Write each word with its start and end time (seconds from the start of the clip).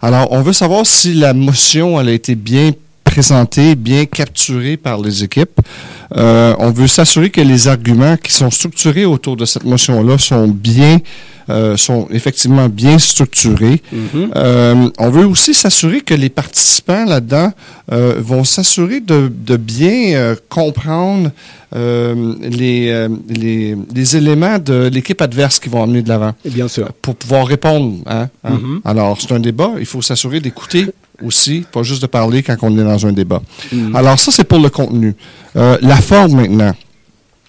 Alors, 0.00 0.30
on 0.30 0.42
veut 0.42 0.52
savoir 0.52 0.86
si 0.86 1.14
la 1.14 1.34
motion 1.34 2.00
elle 2.00 2.08
a 2.08 2.12
été 2.12 2.34
bien 2.34 2.72
bien 3.76 4.04
capturée 4.04 4.76
par 4.76 5.00
les 5.00 5.24
équipes. 5.24 5.60
Euh, 6.16 6.54
on 6.58 6.70
veut 6.70 6.86
s'assurer 6.86 7.30
que 7.30 7.40
les 7.40 7.68
arguments 7.68 8.16
qui 8.16 8.32
sont 8.32 8.50
structurés 8.50 9.04
autour 9.04 9.36
de 9.36 9.44
cette 9.44 9.64
motion-là 9.64 10.18
sont 10.18 10.48
bien 10.48 10.98
euh, 11.50 11.78
sont 11.78 12.08
effectivement 12.10 12.68
bien 12.68 12.98
structurés. 12.98 13.80
Mhm. 13.90 14.32
Euh, 14.36 14.90
on 14.98 15.08
veut 15.08 15.24
aussi 15.24 15.54
s'assurer 15.54 16.02
que 16.02 16.12
les 16.12 16.28
participants 16.28 17.06
là-dedans 17.06 17.52
euh, 17.90 18.16
vont 18.18 18.44
s'assurer 18.44 19.00
de, 19.00 19.32
de 19.34 19.56
bien 19.56 20.34
comprendre 20.50 21.30
les, 21.74 23.08
les, 23.30 23.76
les 23.94 24.16
éléments 24.16 24.58
de 24.58 24.90
l'équipe 24.92 25.20
adverse 25.22 25.58
qui 25.58 25.68
vont 25.70 25.82
amener 25.82 26.02
de 26.02 26.08
l'avant 26.08 26.34
Et 26.44 26.50
bien 26.50 26.68
sûr. 26.68 26.92
pour 27.00 27.14
pouvoir 27.16 27.46
répondre. 27.46 27.96
Hein, 28.06 28.28
hein. 28.44 28.50
Mhm. 28.50 28.80
Alors, 28.84 29.18
c'est 29.20 29.32
un 29.32 29.40
débat. 29.40 29.72
Il 29.78 29.86
faut 29.86 30.02
s'assurer 30.02 30.40
d'écouter 30.40 30.86
aussi, 31.22 31.64
pas 31.70 31.82
juste 31.82 32.02
de 32.02 32.06
parler 32.06 32.42
quand 32.42 32.56
on 32.62 32.76
est 32.78 32.84
dans 32.84 33.06
un 33.06 33.12
débat. 33.12 33.42
Mhm. 33.72 33.94
Alors, 33.96 34.18
ça, 34.18 34.30
c'est 34.32 34.44
pour 34.44 34.58
le 34.58 34.70
contenu. 34.70 35.14
Euh, 35.56 35.76
la 35.82 35.96
forme 35.96 36.40
maintenant. 36.40 36.72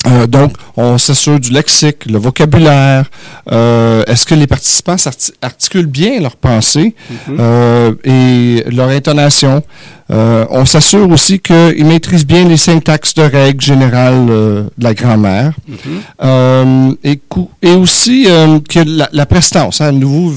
Euh, 0.07 0.27
donc, 0.27 0.53
on 0.77 0.97
s'assure 0.97 1.39
du 1.39 1.49
lexique, 1.51 2.05
le 2.05 2.17
vocabulaire. 2.17 3.09
Euh, 3.51 4.03
Est-ce 4.07 4.25
que 4.25 4.33
les 4.33 4.47
participants 4.47 4.95
articulent 5.41 5.87
bien 5.87 6.21
leurs 6.21 6.37
pensées? 6.37 6.95
Mhm. 7.27 7.37
euh, 7.39 7.93
et 8.05 8.63
leur 8.71 8.89
intonation? 8.89 9.61
Euh, 10.11 10.45
on 10.49 10.65
s'assure 10.65 11.09
aussi 11.09 11.39
qu'ils 11.39 11.85
maîtrisent 11.85 12.25
bien 12.25 12.47
les 12.47 12.57
syntaxes 12.57 13.13
de 13.13 13.21
règles 13.21 13.61
générales 13.61 14.27
euh, 14.29 14.63
de 14.77 14.83
la 14.83 14.93
grammaire. 14.93 15.53
Mhm. 15.67 15.77
Euh, 16.23 16.91
et, 17.03 17.19
et 17.61 17.73
aussi 17.75 18.25
euh, 18.27 18.59
que 18.67 18.79
la, 18.79 19.09
la 19.11 19.25
prestance. 19.25 19.81
Hein, 19.81 19.91
nous, 19.91 20.33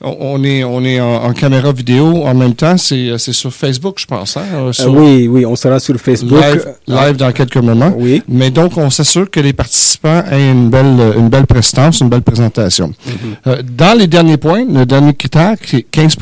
on 0.00 0.44
est, 0.44 0.62
on 0.62 0.82
est 0.84 1.00
en, 1.00 1.24
en 1.24 1.32
caméra 1.32 1.72
vidéo 1.72 2.24
en 2.24 2.34
même 2.34 2.54
temps. 2.54 2.76
C'est 2.76 3.08
euh, 3.08 3.18
c'est 3.18 3.32
sur 3.32 3.52
Facebook, 3.52 3.96
je 3.98 4.06
pense. 4.06 4.36
Hein, 4.36 4.72
sur 4.72 4.94
oui, 4.94 5.26
oui, 5.28 5.44
on 5.44 5.56
sera 5.56 5.80
sur 5.80 5.96
Facebook. 5.96 6.40
live, 6.40 6.64
live 6.86 7.16
dans 7.16 7.32
quelques 7.32 7.56
moments. 7.56 7.92
Oui. 7.96 8.22
Mais 8.28 8.50
donc, 8.50 8.76
on 8.76 8.90
s'assure 8.90 9.30
que 9.30 9.40
les 9.40 9.52
participants 9.52 10.22
aient 10.30 10.50
une 10.50 10.70
belle, 10.70 11.14
une 11.16 11.28
belle 11.28 11.46
prestance, 11.46 12.00
une 12.00 12.08
belle 12.08 12.22
présentation. 12.22 12.92
Euh, 13.46 13.62
dans 13.76 13.98
les 13.98 14.06
derniers 14.06 14.36
points, 14.36 14.64
le 14.64 14.86
dernier 14.86 15.14
critère, 15.14 15.56
qui 15.58 15.76
est 15.76 15.86
15 15.90 16.16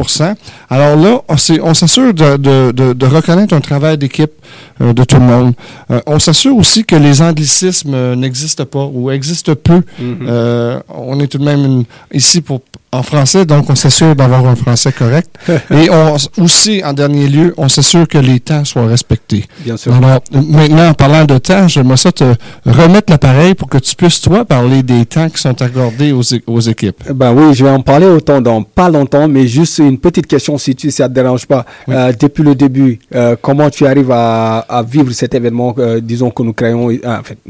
alors 0.71 0.97
là, 0.97 1.21
on 1.63 1.75
s'assure 1.75 2.15
de, 2.15 2.37
de, 2.37 2.73
de, 2.73 2.93
de 2.95 3.07
reconnaître 3.07 3.55
un 3.55 3.61
travail 3.61 3.99
d'équipe 3.99 4.33
euh, 4.81 4.93
de 4.93 5.05
tout 5.05 5.17
le 5.17 5.23
monde. 5.23 5.53
Euh, 5.91 6.01
on 6.07 6.19
s'assure 6.19 6.57
aussi 6.57 6.85
que 6.85 6.97
les 6.97 7.21
anglicismes 7.23 7.95
euh, 7.95 8.15
n'existent 8.17 8.65
pas 8.67 8.85
ou 8.93 9.11
existent 9.11 9.55
peu. 9.55 9.83
Mhm. 9.99 10.27
Euh, 10.29 10.81
on 10.89 11.21
est 11.21 11.27
tout 11.27 11.39
de 11.39 11.45
même 11.45 11.65
une- 11.65 11.85
ici 12.13 12.41
pour 12.41 12.61
en 12.95 13.03
français, 13.03 13.45
donc 13.45 13.69
on 13.69 13.75
s'assure 13.75 14.15
d'avoir 14.15 14.47
un 14.47 14.57
français 14.57 14.93
correct. 14.93 15.31
Et 15.71 15.91
on, 15.91 16.17
aussi, 16.43 16.83
en 16.85 16.93
dernier 16.93 17.29
lieu, 17.29 17.55
on 17.57 17.69
s'assure 17.69 18.07
que 18.07 18.19
les 18.19 18.41
temps 18.41 18.65
soient 18.65 18.87
respectés. 18.87 19.45
Bien 19.61 19.77
sûr. 19.77 19.93
Alors, 19.95 20.21
maintenant, 20.33 20.89
en 20.91 20.95
parlant 20.95 21.25
de 21.25 21.39
temps, 21.39 21.67
j'aimerais 21.69 21.97
ça 21.97 22.13
te 22.13 22.25
remettre 22.65 23.11
l'appareil 23.11 23.55
pour 23.55 23.69
que 23.69 23.79
tu 23.79 23.97
puisses, 23.97 24.21
toi, 24.21 24.45
parler 24.45 24.83
des 24.83 25.05
temps 25.07 25.29
qui 25.29 25.41
sont 25.41 25.61
accordés 25.61 26.13
aux, 26.13 26.23
aux 26.47 26.61
équipes. 26.61 27.13
Ben 27.13 27.33
oui, 27.33 27.55
je 27.55 27.65
vais 27.65 27.71
en 27.71 27.81
parler 27.81 28.07
autant 28.07 28.41
dans 28.41 28.63
pas 28.63 28.89
longtemps, 28.89 29.29
mais 29.29 29.47
juste 29.47 29.79
une 29.79 29.99
petite 29.99 30.27
question 30.27 30.57
si 30.59 30.75
tu, 30.75 30.91
ça 30.91 31.09
te 31.09 31.15
dérange 31.15 31.47
pas. 31.47 31.65
Oui. 31.89 31.95
Euh, 31.97 32.13
depuis 32.19 32.43
le 32.43 32.55
début, 32.55 32.99
euh, 33.15 33.37
comment 33.41 33.71
tu 33.71 33.87
arrives 33.87 34.11
à, 34.13 34.59
à 34.61 34.83
vivre 34.83 35.13
cet 35.13 35.35
événement, 35.35 35.75
euh, 35.79 36.01
disons 36.01 36.31
que 36.31 36.43
nous 36.43 36.53
créons, 36.53 36.91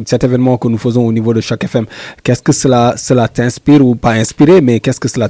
cet 0.06 0.24
événement 0.24 0.56
que 0.56 0.68
nous 0.68 0.78
faisons 0.78 1.06
au 1.06 1.12
niveau 1.12 1.34
de 1.34 1.40
chaque 1.40 1.64
FM. 1.64 1.86
Qu'est-ce 2.22 2.42
que 2.42 2.52
cela, 2.52 2.94
cela 2.96 3.28
t'inspire 3.28 3.84
ou 3.84 3.94
pas 3.94 4.12
inspiré, 4.12 4.60
mais 4.60 4.80
qu'est-ce 4.80 5.00
que 5.00 5.08
cela 5.08 5.28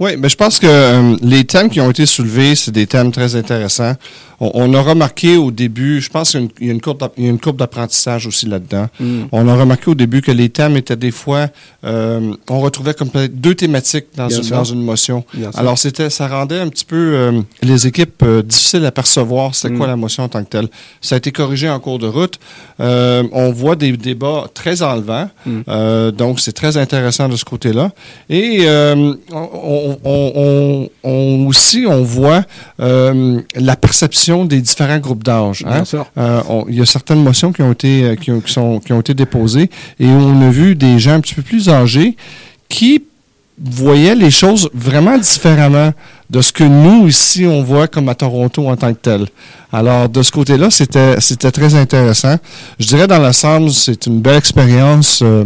Oui, 0.00 0.16
mais 0.16 0.28
je 0.28 0.36
pense 0.36 0.60
que 0.60 0.66
euh, 0.66 1.16
les 1.22 1.44
thèmes 1.44 1.68
qui 1.68 1.80
ont 1.80 1.90
été 1.90 2.06
soulevés, 2.06 2.54
c'est 2.54 2.70
des 2.70 2.86
thèmes 2.86 3.10
très 3.10 3.34
intéressants. 3.34 3.94
On, 4.40 4.50
on 4.54 4.74
a 4.74 4.80
remarqué 4.82 5.36
au 5.36 5.50
début, 5.50 6.00
je 6.00 6.08
pense 6.10 6.30
qu'il 6.32 6.48
y 6.66 6.70
a 6.70 6.72
une- 6.72 7.38
courbe 7.40 7.56
d'apprentissage 7.58 8.26
aussi 8.26 8.46
là-dedans. 8.46 8.86
Mm. 9.00 9.22
On 9.32 9.48
a 9.48 9.54
remarqué 9.56 9.90
au 9.90 9.94
début 9.94 10.22
que 10.22 10.30
les 10.30 10.48
thèmes 10.48 10.76
étaient 10.76 10.96
des 10.96 11.10
fois, 11.10 11.48
euh, 11.84 12.32
on 12.48 12.60
retrouvait 12.60 12.94
comme 12.94 13.10
peut-être 13.10 13.40
deux 13.40 13.54
thématiques 13.54 14.06
dans, 14.16 14.28
une, 14.28 14.48
dans 14.48 14.64
une 14.64 14.82
motion. 14.82 15.24
Bien. 15.34 15.50
Alors 15.54 15.76
c'était, 15.78 16.10
ça 16.10 16.28
rendait 16.28 16.60
un 16.60 16.68
petit 16.68 16.84
peu 16.84 16.96
euh, 16.96 17.40
les 17.62 17.86
équipes 17.86 18.22
euh, 18.22 18.42
difficiles 18.42 18.84
à 18.86 18.92
percevoir 18.92 19.54
c'était 19.54 19.74
quoi 19.74 19.86
Mm. 19.86 19.90
la 19.90 19.96
motion 19.96 20.22
en 20.24 20.28
tant 20.28 20.44
que 20.44 20.48
telle. 20.50 20.68
Ça 21.00 21.14
a 21.14 21.18
été 21.18 21.32
corrigé 21.32 21.68
en 21.68 21.80
cours 21.80 21.98
de 21.98 22.06
route. 22.06 22.38
Euh, 22.80 23.24
on 23.32 23.50
voit 23.50 23.74
des 23.76 23.96
débats 23.96 24.46
très 24.54 24.82
enlevants, 24.82 25.30
Mm. 25.46 25.60
euh, 25.68 26.10
donc 26.12 26.38
c'est 26.40 26.52
très 26.52 26.76
intéressant 26.76 27.28
de 27.28 27.36
ce 27.36 27.44
côté-là. 27.44 27.90
Et 28.30 28.60
euh, 28.66 29.14
on, 29.32 29.98
on- 30.04 30.32
on- 30.36 30.88
on- 31.02 31.46
aussi 31.48 31.84
on 31.88 32.02
voit 32.02 32.42
euh, 32.80 33.40
la 33.56 33.74
perception 33.76 34.27
des 34.44 34.60
différents 34.60 34.98
groupes 34.98 35.24
d'âge. 35.24 35.64
hein? 35.66 35.82
Euh, 36.18 36.40
il 36.68 36.76
y 36.76 36.80
a 36.80 36.86
certaines 36.86 37.22
motions 37.22 37.52
qui 37.52 37.62
ont 37.62 37.72
été 37.72 38.02
euh, 38.04 38.14
qui, 38.16 38.30
ont, 38.30 38.40
qui 38.40 38.52
sont, 38.52 38.80
qui 38.80 38.92
ont 38.92 39.00
été 39.00 39.14
déposées 39.14 39.70
et 40.00 40.06
on 40.06 40.40
a 40.42 40.50
vu 40.50 40.74
des 40.74 40.98
gens 40.98 41.12
un 41.12 41.20
petit 41.20 41.34
peu 41.34 41.42
plus 41.42 41.68
âgés 41.68 42.16
qui 42.68 43.02
voyaient 43.60 44.14
les 44.14 44.30
choses 44.30 44.70
vraiment 44.72 45.18
différemment 45.18 45.92
de 46.30 46.40
ce 46.40 46.52
que 46.52 46.62
nous 46.64 47.08
ici 47.08 47.44
on 47.46 47.62
voit 47.62 47.88
comme 47.88 48.08
à 48.08 48.14
Toronto 48.14 48.68
en 48.68 48.76
tant 48.76 48.92
que 48.92 48.98
tel. 49.00 49.26
Alors 49.72 50.08
de 50.08 50.22
ce 50.22 50.30
côté-là, 50.30 50.70
c'était 50.70 51.20
c'était 51.20 51.50
très 51.50 51.74
intéressant. 51.74 52.36
Je 52.78 52.86
dirais 52.86 53.06
dans 53.06 53.18
l'ensemble, 53.18 53.70
c'est 53.70 54.06
une 54.06 54.20
belle 54.20 54.36
expérience 54.36 55.20
euh, 55.22 55.44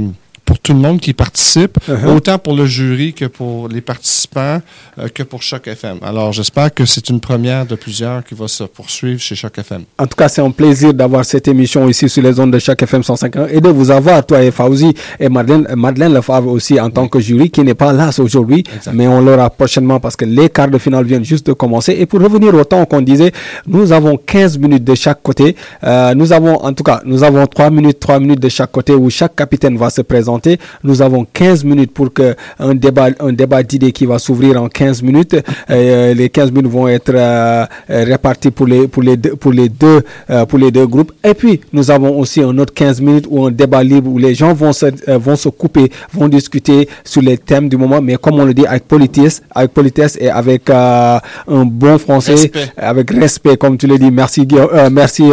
pour 0.52 0.58
tout 0.60 0.74
le 0.74 0.80
monde 0.80 1.00
qui 1.00 1.14
participe, 1.14 1.78
Uh-huh. 1.88 2.14
autant 2.16 2.38
pour 2.38 2.54
le 2.54 2.66
jury 2.66 3.12
que 3.14 3.24
pour 3.24 3.68
les 3.68 3.80
participants, 3.80 4.60
euh, 4.98 5.08
que 5.16 5.22
pour 5.22 5.42
Choc 5.42 5.66
FM. 5.66 5.98
Alors 6.02 6.32
j'espère 6.32 6.72
que 6.72 6.84
c'est 6.84 7.08
une 7.08 7.20
première 7.20 7.64
de 7.66 7.74
plusieurs 7.74 8.22
qui 8.24 8.34
va 8.34 8.48
se 8.48 8.64
poursuivre 8.64 9.20
chez 9.20 9.34
Choc 9.34 9.56
FM. 9.58 9.82
En 9.98 10.06
tout 10.06 10.16
cas, 10.16 10.28
c'est 10.28 10.42
un 10.42 10.50
plaisir 10.50 10.92
d'avoir 10.94 11.24
cette 11.24 11.48
émission 11.48 11.88
ici 11.88 12.08
sur 12.08 12.22
les 12.22 12.38
ondes 12.38 12.52
de 12.52 12.58
chaque 12.58 12.82
FM 12.82 13.02
150 13.02 13.48
et 13.50 13.60
de 13.60 13.68
vous 13.70 13.90
avoir, 13.90 14.24
toi 14.26 14.42
et 14.42 14.50
Fauzi 14.50 14.92
et 15.18 15.28
Madeleine, 15.28 15.66
Madeleine 15.74 16.12
Lefebvre 16.14 16.48
aussi 16.58 16.78
en 16.80 16.90
tant 16.90 17.08
que 17.08 17.18
jury 17.20 17.50
qui 17.50 17.62
n'est 17.62 17.74
pas 17.84 17.92
là 17.92 18.10
aujourd'hui, 18.18 18.62
mais 18.92 19.06
on 19.08 19.20
l'aura 19.20 19.48
prochainement 19.50 20.00
parce 20.00 20.16
que 20.16 20.24
les 20.26 20.48
quarts 20.50 20.68
de 20.68 20.78
finale 20.78 21.04
viennent 21.06 21.24
juste 21.24 21.46
de 21.46 21.54
commencer. 21.54 21.92
Et 21.98 22.06
pour 22.06 22.20
revenir 22.20 22.54
au 22.54 22.64
temps 22.64 22.84
qu'on 22.84 23.00
disait, 23.02 23.32
nous 23.66 23.90
avons 23.92 24.16
15 24.18 24.58
minutes 24.58 24.84
de 24.84 24.94
chaque 24.94 25.22
côté. 25.22 25.56
Euh, 25.84 26.14
nous 26.14 26.32
avons, 26.32 26.56
en 26.62 26.72
tout 26.74 26.84
cas, 26.84 27.00
nous 27.04 27.22
avons 27.24 27.46
3 27.46 27.70
minutes, 27.70 27.98
3 28.00 28.20
minutes 28.20 28.40
de 28.40 28.48
chaque 28.48 28.70
côté 28.72 28.92
où 28.94 29.08
chaque 29.10 29.34
capitaine 29.34 29.76
va 29.76 29.90
se 29.90 30.02
présenter. 30.02 30.41
Nous 30.84 31.02
avons 31.02 31.26
15 31.32 31.64
minutes 31.64 31.92
pour 31.92 32.12
que 32.12 32.34
un 32.58 32.74
débat, 32.74 33.08
un 33.20 33.32
débat 33.32 33.62
d'idées 33.62 33.92
qui 33.92 34.06
va 34.06 34.18
s'ouvrir 34.18 34.60
en 34.62 34.68
15 34.68 35.02
minutes. 35.02 35.36
Euh, 35.70 36.14
les 36.14 36.28
15 36.28 36.50
minutes 36.52 36.70
vont 36.70 36.88
être 36.88 37.12
euh, 37.14 37.66
réparties 37.88 38.50
pour 38.50 38.66
les, 38.66 38.88
pour 38.88 39.02
les 39.02 39.16
deux, 39.16 39.36
pour 39.36 39.52
les 39.52 39.68
deux, 39.68 40.02
euh, 40.30 40.46
pour 40.46 40.58
les 40.58 40.70
deux 40.70 40.86
groupes. 40.86 41.12
Et 41.24 41.34
puis, 41.34 41.60
nous 41.72 41.90
avons 41.90 42.18
aussi 42.18 42.40
un 42.42 42.56
autre 42.58 42.72
15 42.74 43.00
minutes 43.00 43.26
où 43.28 43.44
un 43.44 43.50
débat 43.50 43.82
libre 43.82 44.10
où 44.10 44.18
les 44.18 44.34
gens 44.34 44.52
vont 44.54 44.72
se, 44.72 44.86
euh, 45.08 45.18
vont 45.18 45.36
se 45.36 45.48
couper, 45.48 45.90
vont 46.12 46.28
discuter 46.28 46.88
sur 47.04 47.22
les 47.22 47.38
thèmes 47.38 47.68
du 47.68 47.76
moment, 47.76 48.00
mais 48.00 48.16
comme 48.16 48.38
on 48.40 48.44
le 48.44 48.54
dit, 48.54 48.66
avec 48.66 48.86
politesse, 48.86 49.42
avec 49.54 49.72
politesse 49.72 50.16
et 50.20 50.30
avec 50.30 50.68
euh, 50.70 51.18
un 51.48 51.64
bon 51.64 51.98
français, 51.98 52.32
Respect. 52.32 52.72
avec 52.76 53.10
respect, 53.10 53.56
comme 53.56 53.76
tu 53.76 53.86
le 53.86 53.98
dis. 53.98 54.10
Merci, 54.10 54.46
Guillaume, 54.46 54.70
merci 54.90 55.24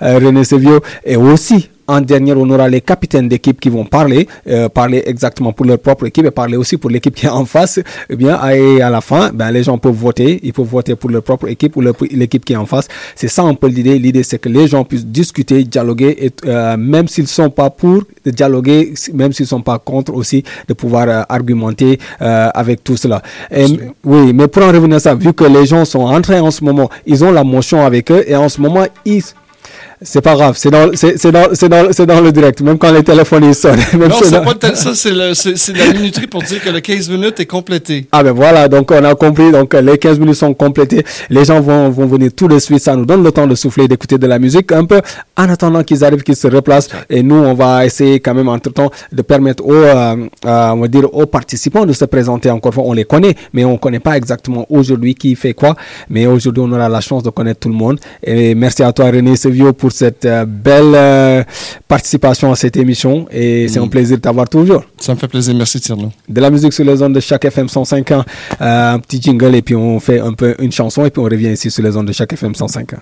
René 0.00 0.44
Sevio. 0.44 0.80
Et 1.04 1.16
aussi, 1.16 1.68
en 1.88 2.00
dernier, 2.00 2.32
on 2.32 2.48
aura 2.50 2.68
les 2.68 2.80
capitaines 2.80 3.28
d'équipe 3.28 3.60
qui 3.60 3.68
vont 3.68 3.84
parler, 3.84 4.26
euh, 4.48 4.68
parler 4.68 5.02
exactement 5.06 5.52
pour 5.52 5.66
leur 5.66 5.78
propre 5.78 6.06
équipe 6.06 6.26
et 6.26 6.30
parler 6.30 6.56
aussi 6.56 6.76
pour 6.76 6.90
l'équipe 6.90 7.14
qui 7.14 7.26
est 7.26 7.30
en 7.30 7.44
face. 7.44 7.80
Eh 8.10 8.16
bien, 8.16 8.38
et 8.50 8.82
à 8.82 8.90
la 8.90 9.00
fin, 9.00 9.30
ben, 9.32 9.50
les 9.50 9.62
gens 9.62 9.78
peuvent 9.78 9.92
voter. 9.94 10.40
Ils 10.42 10.52
peuvent 10.52 10.66
voter 10.66 10.96
pour 10.96 11.10
leur 11.10 11.22
propre 11.22 11.48
équipe 11.48 11.76
ou 11.76 11.82
l'équipe 12.10 12.44
qui 12.44 12.52
est 12.54 12.56
en 12.56 12.66
face. 12.66 12.88
C'est 13.14 13.28
ça 13.28 13.42
un 13.42 13.54
peu 13.54 13.68
l'idée. 13.68 13.98
L'idée, 13.98 14.22
c'est 14.22 14.38
que 14.38 14.48
les 14.48 14.66
gens 14.66 14.84
puissent 14.84 15.06
discuter, 15.06 15.64
dialoguer, 15.64 16.16
et 16.26 16.30
euh, 16.46 16.76
même 16.76 17.08
s'ils 17.08 17.28
sont 17.28 17.50
pas 17.50 17.70
pour 17.70 18.02
dialoguer, 18.24 18.94
même 19.14 19.32
s'ils 19.32 19.46
sont 19.46 19.62
pas 19.62 19.78
contre 19.78 20.14
aussi, 20.14 20.42
de 20.68 20.74
pouvoir 20.74 21.08
euh, 21.08 21.22
argumenter 21.28 21.98
avec 22.20 22.82
tout 22.82 22.96
cela. 22.96 23.22
Et, 23.54 23.66
oui, 24.04 24.32
mais 24.32 24.48
pour 24.48 24.62
en 24.64 24.72
revenir 24.72 24.96
à 24.96 25.00
ça, 25.00 25.14
vu 25.14 25.32
que 25.32 25.44
les 25.44 25.66
gens 25.66 25.84
sont 25.84 26.00
entrés 26.00 26.40
en 26.40 26.50
ce 26.50 26.64
moment, 26.64 26.90
ils 27.06 27.24
ont 27.24 27.30
la 27.30 27.44
motion 27.44 27.84
avec 27.84 28.10
eux 28.10 28.24
et 28.26 28.36
en 28.36 28.48
ce 28.48 28.60
moment, 28.60 28.84
ils 29.04 29.22
c'est 30.02 30.20
pas 30.20 30.34
grave, 30.34 30.56
c'est 30.58 30.70
dans, 30.70 30.90
c'est, 30.94 31.30
dans, 31.30 31.48
c'est 31.54 31.68
dans, 31.68 31.92
c'est 31.92 32.06
dans 32.06 32.20
le 32.20 32.30
direct, 32.30 32.60
même 32.60 32.76
quand 32.78 32.92
les 32.92 33.02
téléphones 33.02 33.44
ils 33.44 33.54
sonnent. 33.54 33.80
Même 33.94 34.08
Non, 34.10 34.16
c'est 34.22 34.30
dans- 34.30 34.44
pas 34.44 34.74
ça, 34.74 34.94
c'est 34.94 35.10
la 35.12 35.92
minuterie 35.94 36.26
pour 36.26 36.42
dire 36.42 36.62
que 36.62 36.68
le 36.70 36.80
15 36.80 37.08
minutes 37.08 37.40
est 37.40 37.46
complété. 37.46 38.06
Ah 38.12 38.22
ben 38.22 38.32
voilà, 38.32 38.68
donc 38.68 38.90
on 38.90 39.04
a 39.04 39.14
compris, 39.14 39.50
donc 39.52 39.72
les 39.74 39.96
15 39.98 40.18
minutes 40.18 40.34
sont 40.34 40.52
complétées, 40.54 41.04
les 41.30 41.44
gens 41.46 41.60
vont, 41.60 41.88
vont 41.90 42.06
venir 42.06 42.30
tout 42.36 42.46
de 42.46 42.58
suite, 42.58 42.80
ça 42.80 42.94
nous 42.94 43.06
donne 43.06 43.22
le 43.24 43.32
temps 43.32 43.46
de 43.46 43.54
souffler, 43.54 43.88
d'écouter 43.88 44.18
de 44.18 44.26
la 44.26 44.38
musique 44.38 44.70
un 44.72 44.84
peu, 44.84 45.00
en 45.36 45.48
attendant 45.48 45.82
qu'ils 45.82 46.04
arrivent, 46.04 46.22
qu'ils 46.22 46.36
se 46.36 46.46
replacent, 46.48 46.88
et 47.08 47.22
nous 47.22 47.36
on 47.36 47.54
va 47.54 47.86
essayer 47.86 48.20
quand 48.20 48.34
même 48.34 48.48
entre-temps 48.48 48.90
de 49.12 49.22
permettre 49.22 49.64
aux, 49.64 49.72
euh, 49.72 50.16
euh, 50.44 50.68
on 50.72 50.80
va 50.82 50.88
dire 50.88 51.12
aux 51.14 51.26
participants 51.26 51.86
de 51.86 51.92
se 51.94 52.04
présenter 52.04 52.50
encore 52.50 52.70
une 52.72 52.74
fois, 52.74 52.84
on 52.86 52.92
les 52.92 53.04
connaît, 53.04 53.34
mais 53.54 53.64
on 53.64 53.78
connaît 53.78 54.00
pas 54.00 54.16
exactement 54.16 54.66
aujourd'hui 54.68 55.14
qui 55.14 55.34
fait 55.36 55.54
quoi, 55.54 55.74
mais 56.10 56.26
aujourd'hui 56.26 56.62
on 56.66 56.70
aura 56.72 56.88
la 56.88 57.00
chance 57.00 57.22
de 57.22 57.30
connaître 57.30 57.60
tout 57.60 57.68
le 57.70 57.74
monde, 57.74 57.98
et 58.22 58.54
merci 58.54 58.82
à 58.82 58.92
toi 58.92 59.06
René 59.06 59.36
Sevio 59.36 59.72
pour 59.72 59.85
pour 59.86 59.92
cette 59.92 60.26
belle 60.48 61.46
participation 61.86 62.50
à 62.50 62.56
cette 62.56 62.76
émission 62.76 63.28
et 63.30 63.68
c'est 63.68 63.78
un 63.78 63.86
mm. 63.86 63.90
plaisir 63.90 64.16
de 64.16 64.22
t'avoir 64.22 64.48
toujours. 64.48 64.82
Ça 64.98 65.14
me 65.14 65.18
fait 65.18 65.28
plaisir, 65.28 65.54
merci 65.54 65.80
Tierno. 65.80 66.10
De 66.28 66.40
la 66.40 66.50
musique 66.50 66.72
sur 66.72 66.84
les 66.84 67.00
ondes 67.00 67.12
de 67.12 67.20
chaque 67.20 67.44
FM 67.44 67.66
105.1, 67.66 68.24
un 68.58 68.98
petit 68.98 69.22
jingle 69.22 69.54
et 69.54 69.62
puis 69.62 69.76
on 69.76 70.00
fait 70.00 70.18
un 70.18 70.32
peu 70.32 70.56
une 70.58 70.72
chanson 70.72 71.06
et 71.06 71.10
puis 71.10 71.20
on 71.20 71.26
revient 71.26 71.52
ici 71.52 71.70
sur 71.70 71.84
les 71.84 71.96
ondes 71.96 72.08
de 72.08 72.12
chaque 72.12 72.32
FM 72.32 72.50
105.1. 72.50 72.96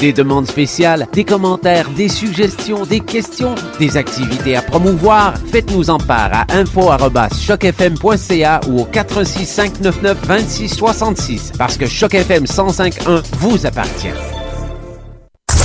Des 0.00 0.12
demandes 0.12 0.46
spéciales, 0.46 1.08
des 1.12 1.24
commentaires, 1.24 1.90
des 1.90 2.08
suggestions, 2.08 2.86
des 2.86 3.00
questions, 3.00 3.56
des 3.80 3.96
activités 3.96 4.54
à 4.54 4.62
promouvoir, 4.62 5.34
faites-nous 5.50 5.90
en 5.90 5.98
part 5.98 6.30
à 6.32 6.46
info@chocfm.ca 6.54 8.60
ou 8.68 8.82
au 8.82 8.84
416 8.84 9.48
599 9.48 10.28
2666 10.28 11.54
parce 11.58 11.76
que 11.76 11.86
Choc 11.86 12.14
FM 12.14 12.44
105.1 12.44 13.20
vous 13.40 13.66
appartient. 13.66 14.33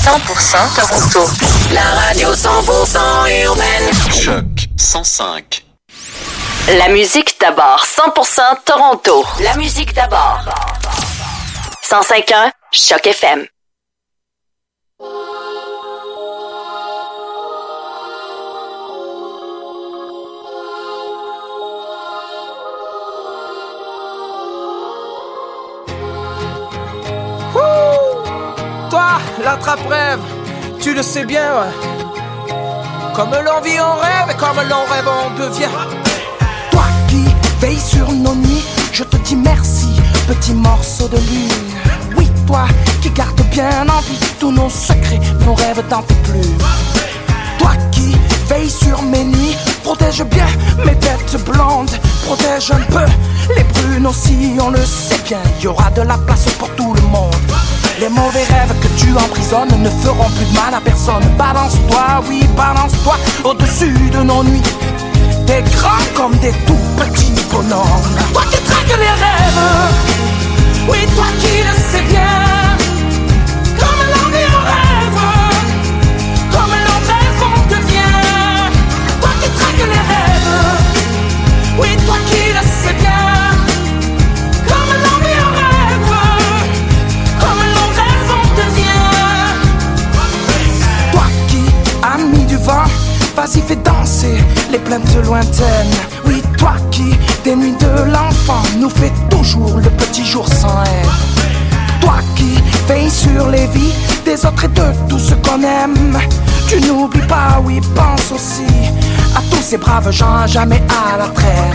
100% 0.02 0.76
Toronto. 0.76 1.30
La 1.72 1.94
radio 1.94 2.32
100% 2.34 3.46
urbaine. 3.46 3.92
Choc 4.10 4.46
105. 4.78 5.64
La 6.78 6.88
musique 6.88 7.36
d'abord. 7.40 7.84
100% 7.86 8.64
Toronto. 8.64 9.26
La 9.40 9.56
musique 9.56 9.94
d'abord. 9.94 10.46
105.1 11.84 12.52
Choc 12.72 13.06
FM. 13.06 13.46
L'attrape-rêve, 29.50 30.20
tu 30.80 30.94
le 30.94 31.02
sais 31.02 31.26
bien, 31.26 31.50
Comme 33.16 33.32
l'envie 33.32 33.80
on 33.80 34.00
rêve 34.00 34.30
et 34.30 34.38
comme 34.38 34.58
l'on 34.70 34.86
rêve 34.86 35.08
on 35.08 35.40
devient. 35.40 35.76
Toi 36.70 36.84
qui 37.08 37.26
veilles 37.60 37.80
sur 37.80 38.12
nos 38.12 38.36
nuits, 38.36 38.64
je 38.94 39.04
te 39.04 39.18
dis 39.18 39.36
merci, 39.36 39.88
petit 40.28 40.54
morceau 40.54 41.08
de 41.08 41.18
lune. 41.18 41.50
Oui, 42.16 42.30
toi 42.46 42.68
qui 43.02 43.10
garde 43.10 43.42
bien 43.50 43.90
en 43.90 44.02
vie 44.02 44.20
tous 44.40 44.52
nos 44.52 44.70
secrets, 44.70 45.20
nos 45.44 45.56
rêves 45.56 45.82
t'en 45.90 46.04
fais 46.04 46.32
plus. 46.32 46.52
Toi 47.58 47.72
qui 47.92 48.16
veille 48.50 48.70
sur 48.70 49.02
mes 49.02 49.24
nuits, 49.24 49.58
protège 49.84 50.24
bien 50.26 50.46
mes 50.86 50.96
têtes 51.00 51.44
blondes, 51.44 51.90
protège 52.28 52.70
un 52.70 52.92
peu 52.92 53.12
les 53.58 53.64
brunes 53.64 54.06
aussi, 54.06 54.58
on 54.62 54.70
le 54.70 54.86
sait 54.86 55.18
bien, 55.26 55.42
y 55.60 55.66
aura 55.66 55.90
de 55.90 56.04
la 56.04 56.20
place 56.20 56.46
pour 56.60 56.70
tout 56.76 56.94
le 56.94 57.02
monde. 57.02 57.49
Les 58.00 58.08
mauvais 58.08 58.46
rêves 58.46 58.74
que 58.82 58.88
tu 58.98 59.12
emprisonnes 59.12 59.84
ne 59.84 59.90
feront 59.90 60.30
plus 60.30 60.46
de 60.46 60.54
mal 60.54 60.74
à 60.74 60.80
personne. 60.80 61.24
Balance-toi, 61.38 62.24
oui, 62.30 62.48
balance-toi 62.56 63.18
au-dessus 63.44 64.10
de 64.12 64.24
nos 64.24 64.42
nuits. 64.42 64.62
Des 65.46 65.62
grands 65.76 66.08
comme 66.16 66.38
des 66.38 66.54
tout 66.66 66.80
petits 66.96 67.34
bonhommes. 67.52 68.16
Toi 68.32 68.44
qui 68.52 68.58
traques 68.64 68.98
les 68.98 69.16
rêves, 69.26 69.60
oui, 70.88 71.00
toi 71.14 71.26
qui 71.40 71.58
le 71.58 71.79
Vas-y, 93.60 93.68
fais 93.68 93.76
danser 93.78 94.38
les 94.72 94.80
plaintes 94.80 95.16
lointaines. 95.26 95.96
Oui, 96.26 96.42
toi 96.58 96.74
qui, 96.92 97.16
des 97.44 97.56
nuits 97.56 97.76
de 97.80 98.12
l'enfant, 98.12 98.62
nous 98.80 98.90
fais 98.90 99.12
toujours 99.30 99.78
le 99.78 99.90
petit 99.90 100.26
jour 100.26 100.48
sans 100.48 100.84
haine. 100.84 101.10
Toi 102.02 102.16
qui 102.36 102.56
veilles 102.88 103.10
sur 103.10 103.48
les 103.48 103.68
vies 103.68 103.94
des 104.26 104.46
autres 104.46 104.66
et 104.66 104.68
de 104.70 104.84
tout 105.08 105.20
ce 105.20 105.34
qu'on 105.36 105.62
aime. 105.62 106.18
Tu 106.68 106.80
n'oublies 106.82 107.26
pas, 107.28 107.62
oui, 107.64 107.82
pense 107.96 108.32
aussi 108.32 108.68
à 109.36 109.42
tous 109.50 109.62
ces 109.62 109.78
braves 109.78 110.12
gens, 110.12 110.46
jamais 110.48 110.82
à 110.90 111.18
la 111.18 111.28
traîne. 111.28 111.74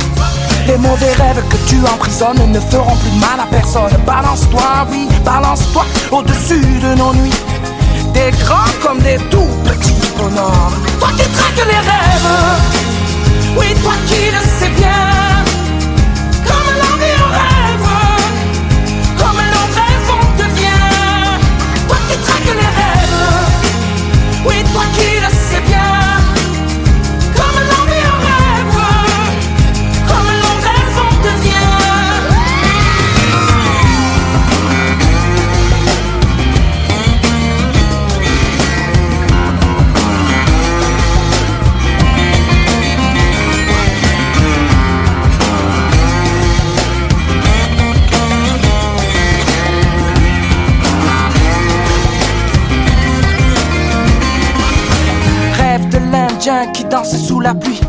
Les 0.66 0.78
mauvais 0.78 1.12
rêves 1.12 1.42
que 1.50 1.56
tu 1.68 1.76
emprisonnes 1.92 2.50
ne 2.50 2.60
feront 2.60 2.96
plus 2.96 3.18
mal 3.18 3.40
à 3.40 3.46
personne. 3.50 3.92
Balance-toi, 4.06 4.86
oui, 4.90 5.08
balance-toi 5.24 5.84
au-dessus 6.12 6.60
de 6.60 6.94
nos 6.94 7.12
nuits 7.14 7.32
des 8.14 8.30
grands 8.38 8.72
comme 8.82 9.00
des 9.00 9.18
tout 9.30 9.50
petits 9.64 10.00
bonhommes. 10.16 10.78
Toi 11.00 11.08
qui 11.18 11.26
traques 11.36 11.66
les 11.72 11.82
rêves, 11.90 12.32
oui, 13.58 13.66
toi 13.82 13.92
qui 14.06 14.30
le 14.36 14.42
sais 14.58 14.72
bien. 14.80 15.04
Comme 16.46 16.70
l'envie 16.80 17.16
en 17.24 17.30
rêve, 17.38 17.90
comme 19.18 19.40
l'on 19.52 19.66
rêve, 19.78 20.08
on 20.20 20.26
devient. 20.42 20.90
Toi 21.88 21.98
qui 22.08 22.16
traques 22.26 22.54
les 22.62 22.72
rêves, 22.80 23.20
oui, 24.46 24.56
toi 24.72 24.84
qui 24.96 25.13
qui 56.94 57.00
danse 57.00 57.16
sous 57.26 57.40
la 57.40 57.54
pluie. 57.54 57.80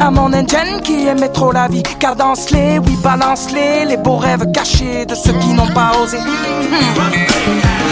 À 0.00 0.10
mon 0.10 0.32
indien 0.32 0.80
qui 0.82 1.06
aimait 1.06 1.28
trop 1.28 1.52
la 1.52 1.68
vie, 1.68 1.82
cadence-les, 2.00 2.78
oui, 2.80 2.96
balance-les, 3.02 3.84
les 3.84 3.96
beaux 3.96 4.16
rêves 4.16 4.50
cachés 4.52 5.06
de 5.06 5.14
ceux 5.14 5.32
qui 5.34 5.52
n'ont 5.52 5.72
pas 5.72 5.92
osé. 6.02 6.18
Hmm. 6.18 6.98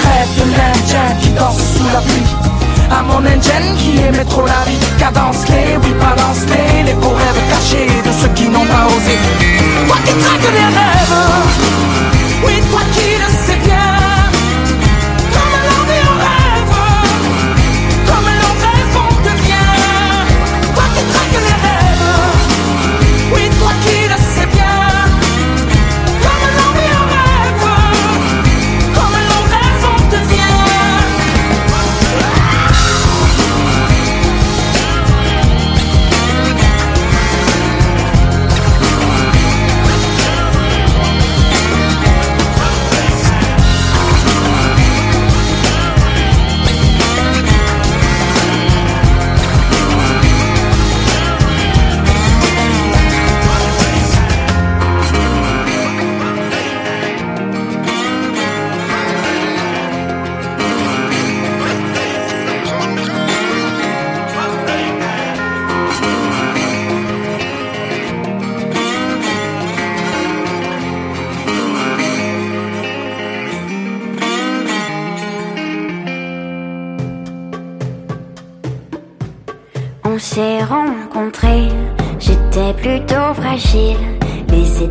Rêve 0.07 0.33
de 0.39 0.45
l'indien 0.57 1.17
qui 1.21 1.29
danse 1.31 1.61
sous 1.77 1.89
la 1.93 2.01
pluie. 2.01 2.35
À 2.91 3.03
mon 3.03 3.25
indien 3.25 3.61
qui 3.79 3.99
aimait 4.01 4.25
trop 4.25 4.45
la 4.45 4.63
vie, 4.67 4.79
cadence-les, 4.99 5.77
oui, 5.83 5.93
balance-les, 6.01 6.83
les 6.85 6.95
beaux 6.95 7.15
rêves 7.23 7.43
cachés 7.49 7.87
de 8.05 8.13
ceux 8.21 8.33
qui 8.35 8.49
n'ont 8.49 8.67
pas 8.67 8.87
osé. 8.87 9.17
Toi 9.87 9.97
qui 10.05 10.13
traques 10.15 10.53
les 10.53 10.71
rêves, 10.79 11.30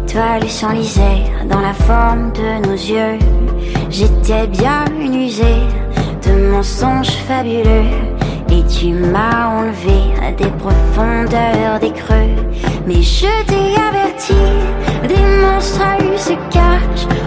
étoiles 0.10 0.50
s'enlisaient 0.50 1.24
dans 1.48 1.62
la 1.62 1.74
forme 1.74 2.32
de 2.34 2.68
nos 2.68 2.74
yeux. 2.74 3.20
J'étais 3.90 4.48
bien 4.48 4.86
usée 5.00 5.62
de 6.26 6.52
mensonges 6.52 7.18
fabuleux. 7.28 7.90
Et 8.52 8.64
tu 8.66 8.94
m'as 8.94 9.60
enlevé 9.60 10.02
des 10.38 10.50
profondeurs 10.58 11.80
des 11.80 11.92
creux. 11.92 12.36
Mais 12.88 13.04
je 13.04 13.28
t'ai 13.46 13.80
averti, 13.90 14.34
des 15.08 15.44
monstres 15.44 15.84
se 16.18 16.34
cachent 16.52 17.19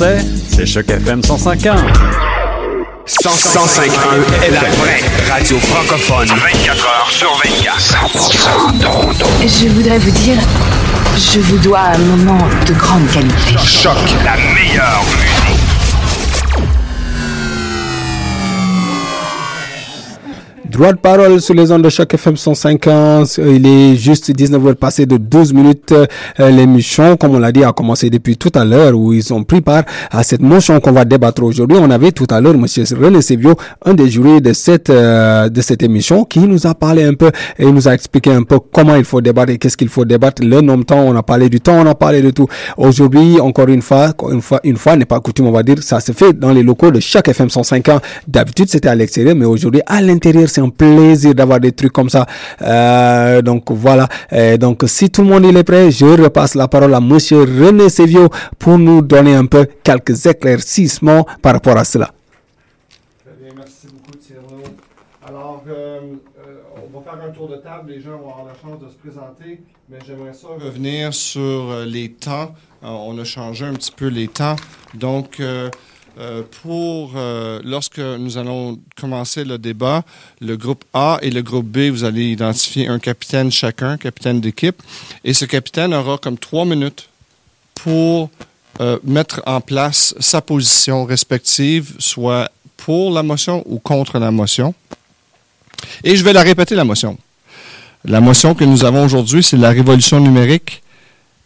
français, 0.00 0.24
c'est 0.48 0.66
Choc 0.66 0.88
FM 0.88 1.20
105.1. 1.20 1.76
105.1 3.06 4.44
est 4.44 4.50
la 4.50 4.60
vraie 4.60 5.02
radio 5.30 5.58
francophone. 5.58 6.28
24 6.28 6.86
heures 6.86 7.10
sur 7.10 7.30
24. 7.44 8.00
Je 9.42 9.68
voudrais 9.68 9.98
vous 9.98 10.10
dire, 10.10 10.38
je 11.16 11.40
vous 11.40 11.58
dois 11.58 11.80
un 11.94 11.98
moment 11.98 12.48
de 12.66 12.72
grande 12.74 13.10
qualité. 13.10 13.56
Choc, 13.58 13.96
la 14.24 14.36
meilleure 14.54 15.04
musique. 15.18 15.49
Droit 20.80 20.94
de 20.94 20.98
parole 20.98 21.42
sur 21.42 21.52
les 21.52 21.70
ondes 21.72 21.82
de 21.82 21.90
choc 21.90 22.14
FM 22.14 22.38
150. 22.38 23.36
Il 23.36 23.66
est 23.66 23.96
juste 23.96 24.30
19h 24.34 24.76
passé 24.76 25.04
de 25.04 25.18
12 25.18 25.52
minutes. 25.52 25.92
Euh, 25.92 26.50
L'émission, 26.50 27.18
comme 27.18 27.34
on 27.34 27.38
l'a 27.38 27.52
dit, 27.52 27.62
a 27.62 27.74
commencé 27.74 28.08
depuis 28.08 28.38
tout 28.38 28.50
à 28.54 28.64
l'heure 28.64 28.94
où 28.94 29.12
ils 29.12 29.34
ont 29.34 29.44
pris 29.44 29.60
part 29.60 29.82
à 30.10 30.22
cette 30.22 30.40
motion 30.40 30.80
qu'on 30.80 30.92
va 30.92 31.04
débattre 31.04 31.42
aujourd'hui. 31.42 31.76
On 31.78 31.90
avait 31.90 32.12
tout 32.12 32.26
à 32.30 32.40
l'heure 32.40 32.56
Monsieur 32.56 32.84
René 32.98 33.20
Sevio, 33.20 33.56
un 33.84 33.92
des 33.92 34.08
jurys 34.08 34.40
de 34.40 34.54
cette 34.54 34.88
euh, 34.88 35.50
de 35.50 35.60
cette 35.60 35.82
émission, 35.82 36.24
qui 36.24 36.38
nous 36.38 36.66
a 36.66 36.74
parlé 36.74 37.04
un 37.04 37.12
peu 37.12 37.30
et 37.58 37.70
nous 37.70 37.86
a 37.86 37.92
expliqué 37.92 38.32
un 38.32 38.44
peu 38.44 38.58
comment 38.72 38.94
il 38.96 39.04
faut 39.04 39.20
débattre 39.20 39.52
et 39.52 39.58
qu'est-ce 39.58 39.76
qu'il 39.76 39.90
faut 39.90 40.06
débattre. 40.06 40.42
Le 40.42 40.62
nom 40.62 40.82
temps, 40.82 41.02
on 41.02 41.14
a 41.14 41.22
parlé 41.22 41.50
du 41.50 41.60
temps, 41.60 41.74
on 41.78 41.86
a 41.88 41.94
parlé 41.94 42.22
de 42.22 42.30
tout. 42.30 42.46
Aujourd'hui, 42.78 43.38
encore 43.38 43.68
une 43.68 43.82
fois, 43.82 44.14
une 44.32 44.40
fois, 44.40 44.60
une 44.64 44.78
fois 44.78 44.96
n'est 44.96 45.04
pas 45.04 45.20
coutume, 45.20 45.46
on 45.46 45.52
va 45.52 45.62
dire, 45.62 45.82
ça 45.82 46.00
se 46.00 46.12
fait 46.12 46.32
dans 46.32 46.52
les 46.52 46.62
locaux 46.62 46.90
de 46.90 47.00
chaque 47.00 47.28
FM 47.28 47.50
150. 47.50 48.02
D'habitude, 48.26 48.70
c'était 48.70 48.88
à 48.88 48.94
l'extérieur, 48.94 49.36
mais 49.36 49.44
aujourd'hui, 49.44 49.82
à 49.86 50.00
l'intérieur, 50.00 50.48
c'est 50.48 50.62
un 50.62 50.69
plaisir 50.70 51.34
d'avoir 51.34 51.60
des 51.60 51.72
trucs 51.72 51.92
comme 51.92 52.08
ça. 52.08 52.26
Euh, 52.62 53.42
donc 53.42 53.70
voilà. 53.70 54.08
Donc 54.58 54.84
si 54.86 55.10
tout 55.10 55.22
le 55.22 55.28
monde 55.28 55.44
est 55.44 55.64
prêt, 55.64 55.90
je 55.90 56.06
repasse 56.06 56.54
la 56.54 56.68
parole 56.68 56.94
à 56.94 57.00
Monsieur 57.00 57.40
René 57.40 57.88
Sevio 57.88 58.28
pour 58.58 58.78
nous 58.78 59.02
donner 59.02 59.34
un 59.34 59.46
peu 59.46 59.66
quelques 59.82 60.26
éclaircissements 60.26 61.26
par 61.42 61.54
rapport 61.54 61.76
à 61.76 61.84
cela. 61.84 62.10
Très 63.24 63.34
bien, 63.42 63.52
merci 63.56 63.86
beaucoup 63.92 64.16
Thierno. 64.16 64.62
Alors, 65.26 65.62
euh, 65.68 66.00
euh, 66.38 66.56
on 66.76 66.98
va 66.98 67.04
faire 67.04 67.20
un 67.22 67.30
tour 67.30 67.48
de 67.48 67.56
table, 67.56 67.90
les 67.92 68.00
gens 68.00 68.18
vont 68.18 68.30
avoir 68.30 68.46
la 68.46 68.54
chance 68.54 68.80
de 68.80 68.88
se 68.88 68.94
présenter, 68.94 69.60
mais 69.88 69.98
j'aimerais 70.06 70.32
ça 70.32 70.48
revenir 70.58 71.14
sur 71.14 71.84
les 71.86 72.10
temps. 72.10 72.54
On 72.82 73.18
a 73.18 73.24
changé 73.24 73.66
un 73.66 73.74
petit 73.74 73.92
peu 73.92 74.06
les 74.06 74.28
temps. 74.28 74.56
Donc, 74.94 75.40
euh, 76.20 76.42
pour 76.62 77.12
euh, 77.16 77.60
lorsque 77.64 77.98
nous 77.98 78.36
allons 78.36 78.78
commencer 78.94 79.42
le 79.42 79.56
débat, 79.56 80.04
le 80.42 80.58
groupe 80.58 80.84
A 80.92 81.18
et 81.22 81.30
le 81.30 81.40
groupe 81.40 81.64
B, 81.64 81.88
vous 81.90 82.04
allez 82.04 82.32
identifier 82.32 82.88
un 82.88 82.98
capitaine 82.98 83.50
chacun, 83.50 83.96
capitaine 83.96 84.38
d'équipe, 84.38 84.82
et 85.24 85.32
ce 85.32 85.46
capitaine 85.46 85.94
aura 85.94 86.18
comme 86.18 86.36
trois 86.36 86.66
minutes 86.66 87.08
pour 87.74 88.28
euh, 88.80 88.98
mettre 89.02 89.40
en 89.46 89.62
place 89.62 90.14
sa 90.20 90.42
position 90.42 91.06
respective, 91.06 91.94
soit 91.98 92.50
pour 92.76 93.12
la 93.12 93.22
motion 93.22 93.62
ou 93.64 93.78
contre 93.78 94.18
la 94.18 94.30
motion. 94.30 94.74
Et 96.04 96.16
je 96.16 96.24
vais 96.24 96.34
la 96.34 96.42
répéter, 96.42 96.74
la 96.74 96.84
motion. 96.84 97.16
La 98.04 98.20
motion 98.20 98.54
que 98.54 98.64
nous 98.64 98.84
avons 98.84 99.06
aujourd'hui, 99.06 99.42
c'est 99.42 99.56
la 99.56 99.70
révolution 99.70 100.20
numérique 100.20 100.82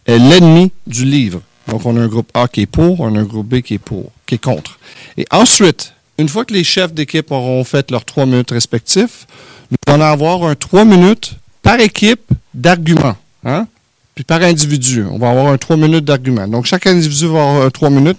est 0.05 0.19
l'ennemi 0.19 0.73
du 0.85 1.05
livre. 1.05 1.41
Donc, 1.69 1.87
on 1.87 1.97
a 1.97 2.01
un 2.01 2.09
groupe 2.09 2.31
A 2.35 2.49
qui 2.49 2.63
est 2.63 2.67
pour, 2.67 3.01
on 3.01 3.15
a 3.15 3.19
un 3.19 3.25
groupe 3.25 3.49
B 3.49 3.61
qui 3.61 3.75
est 3.75 3.79
pour, 3.79 4.11
qui 4.27 4.37
est 4.37 4.39
contre. 4.39 4.79
Et 5.17 5.25
ensuite, 5.31 5.95
une 6.19 6.29
fois 6.29 6.45
que 6.45 6.53
les 6.53 6.65
chefs 6.65 6.93
d'équipe 6.93 7.31
auront 7.31 7.65
fait 7.65 7.91
leurs 7.91 8.05
trois 8.05 8.27
minutes 8.27 8.51
respectifs, 8.51 9.27
nous 9.71 9.95
allons 9.95 10.05
avoir 10.05 10.45
un 10.45 10.55
trois 10.55 10.85
minutes 10.85 11.35
par 11.63 11.81
équipe 11.81 12.31
d'arguments. 12.53 13.17
Hein? 13.45 13.67
Puis 14.15 14.25
par 14.25 14.43
individu. 14.43 15.05
On 15.11 15.19
va 15.19 15.31
avoir 15.31 15.49
un 15.49 15.59
trois 15.59 15.77
minutes 15.77 16.05
d'arguments. 16.05 16.47
Donc, 16.47 16.67
chaque 16.67 16.87
individu 16.87 17.27
va 17.27 17.41
avoir 17.41 17.67
un 17.67 17.71
trois 17.71 17.91
minutes. 17.91 18.19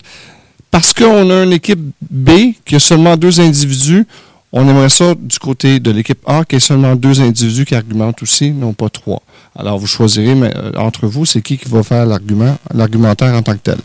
Parce 0.71 0.93
qu'on 0.93 1.29
a 1.29 1.43
une 1.43 1.53
équipe 1.53 1.79
B 2.01 2.29
qui 2.65 2.75
a 2.75 2.79
seulement 2.79 3.15
deux 3.15 3.39
individus, 3.39 4.05
on 4.57 4.67
aimerait 4.69 4.89
ça 4.89 5.15
du 5.19 5.37
côté 5.37 5.81
de 5.81 5.91
l'équipe 5.91 6.19
A 6.25 6.45
qui 6.45 6.55
a 6.55 6.59
seulement 6.61 6.95
deux 6.95 7.19
individus 7.19 7.65
qui 7.65 7.75
argumentent 7.75 8.23
aussi, 8.23 8.51
non 8.51 8.71
pas 8.71 8.87
trois. 8.87 9.21
Alors, 9.53 9.77
vous 9.77 9.85
choisirez 9.85 10.33
mais, 10.33 10.51
euh, 10.55 10.71
entre 10.77 11.07
vous, 11.07 11.25
c'est 11.25 11.41
qui 11.41 11.57
qui 11.57 11.67
va 11.67 11.83
faire 11.83 12.05
l'argument, 12.05 12.57
l'argumentaire 12.73 13.33
en 13.33 13.41
tant 13.41 13.51
que 13.53 13.59
tel. 13.59 13.77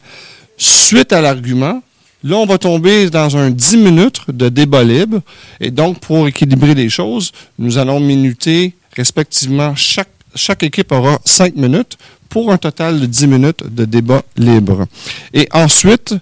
Suite 0.57 1.13
à 1.13 1.21
l'argument, 1.21 1.83
là, 2.23 2.37
on 2.37 2.47
va 2.47 2.57
tomber 2.57 3.11
dans 3.11 3.37
un 3.37 3.51
10 3.51 3.77
minutes 3.79 4.21
de 4.29 4.49
débat 4.49 4.85
libre. 4.85 5.21
Et 5.59 5.73
donc, 5.73 5.99
pour 5.99 6.29
équilibrer 6.29 6.77
les 6.77 6.89
choses, 6.89 7.33
nous 7.59 7.77
allons 7.77 7.99
minuter 7.99 8.75
respectivement 8.97 9.75
chaque 9.75 10.09
chaque 10.37 10.63
équipe 10.63 10.93
aura 10.93 11.19
5 11.25 11.57
minutes 11.57 11.99
pour 12.29 12.53
un 12.53 12.59
total 12.59 13.01
de 13.01 13.07
10 13.07 13.27
minutes 13.27 13.75
de 13.75 13.85
débat 13.85 14.23
libre. 14.37 14.87
Et 15.35 15.49
ensuite, 15.53 16.15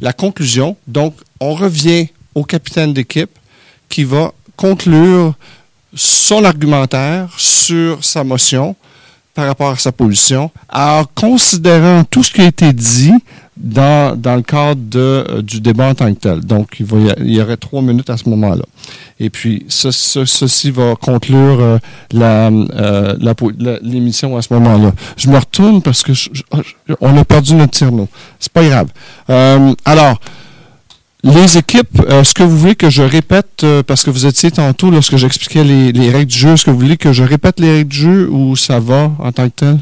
la 0.00 0.12
conclusion. 0.12 0.76
Donc, 0.86 1.14
on 1.40 1.54
revient 1.54 2.08
au 2.34 2.44
capitaine 2.44 2.92
d'équipe 2.92 3.30
qui 3.88 4.04
va 4.04 4.32
conclure 4.56 5.34
son 5.94 6.44
argumentaire 6.44 7.28
sur 7.36 8.04
sa 8.04 8.24
motion 8.24 8.74
par 9.34 9.46
rapport 9.46 9.70
à 9.70 9.76
sa 9.76 9.90
position, 9.90 10.50
en 10.72 11.02
considérant 11.14 12.04
tout 12.04 12.22
ce 12.22 12.32
qui 12.32 12.40
a 12.40 12.44
été 12.46 12.72
dit 12.72 13.12
dans, 13.56 14.16
dans 14.16 14.36
le 14.36 14.42
cadre 14.42 14.80
de, 14.80 14.98
euh, 15.28 15.42
du 15.42 15.60
débat 15.60 15.88
en 15.88 15.94
tant 15.94 16.12
que 16.14 16.18
tel. 16.20 16.40
Donc, 16.40 16.76
il, 16.78 16.86
va, 16.86 16.98
y 17.20 17.40
aurait 17.40 17.56
trois 17.56 17.82
minutes 17.82 18.10
à 18.10 18.16
ce 18.16 18.28
moment-là. 18.28 18.64
Et 19.18 19.30
puis, 19.30 19.64
ce- 19.68 19.90
ce- 19.90 20.24
ceci 20.24 20.70
va 20.70 20.94
conclure 20.94 21.58
euh, 21.60 21.78
euh, 22.14 23.78
l'émission 23.82 24.36
à 24.36 24.42
ce 24.42 24.52
moment-là. 24.54 24.92
Je 25.16 25.28
me 25.28 25.36
retourne 25.38 25.82
parce 25.82 26.02
que 26.04 26.12
on 27.00 27.16
a 27.16 27.24
perdu 27.24 27.54
notre 27.54 27.72
Tierno. 27.72 28.08
C'est 28.38 28.52
pas 28.52 28.64
grave. 28.64 28.88
Alors, 29.84 30.20
Les 31.24 31.56
équipes, 31.56 32.02
euh, 32.10 32.20
est-ce 32.20 32.34
que 32.34 32.42
vous 32.42 32.58
voulez 32.58 32.74
que 32.74 32.90
je 32.90 33.02
répète, 33.02 33.64
euh, 33.64 33.82
parce 33.82 34.04
que 34.04 34.10
vous 34.10 34.26
étiez 34.26 34.50
tantôt 34.50 34.90
lorsque 34.90 35.16
j'expliquais 35.16 35.64
les, 35.64 35.90
les 35.90 36.10
règles 36.10 36.30
du 36.30 36.38
jeu, 36.38 36.50
est-ce 36.52 36.66
que 36.66 36.70
vous 36.70 36.78
voulez 36.78 36.98
que 36.98 37.12
je 37.14 37.22
répète 37.24 37.60
les 37.60 37.70
règles 37.76 37.88
du 37.88 37.96
jeu 37.96 38.28
ou 38.30 38.56
ça 38.56 38.78
va 38.78 39.10
en 39.18 39.32
tant 39.32 39.48
que 39.48 39.54
tel? 39.56 39.78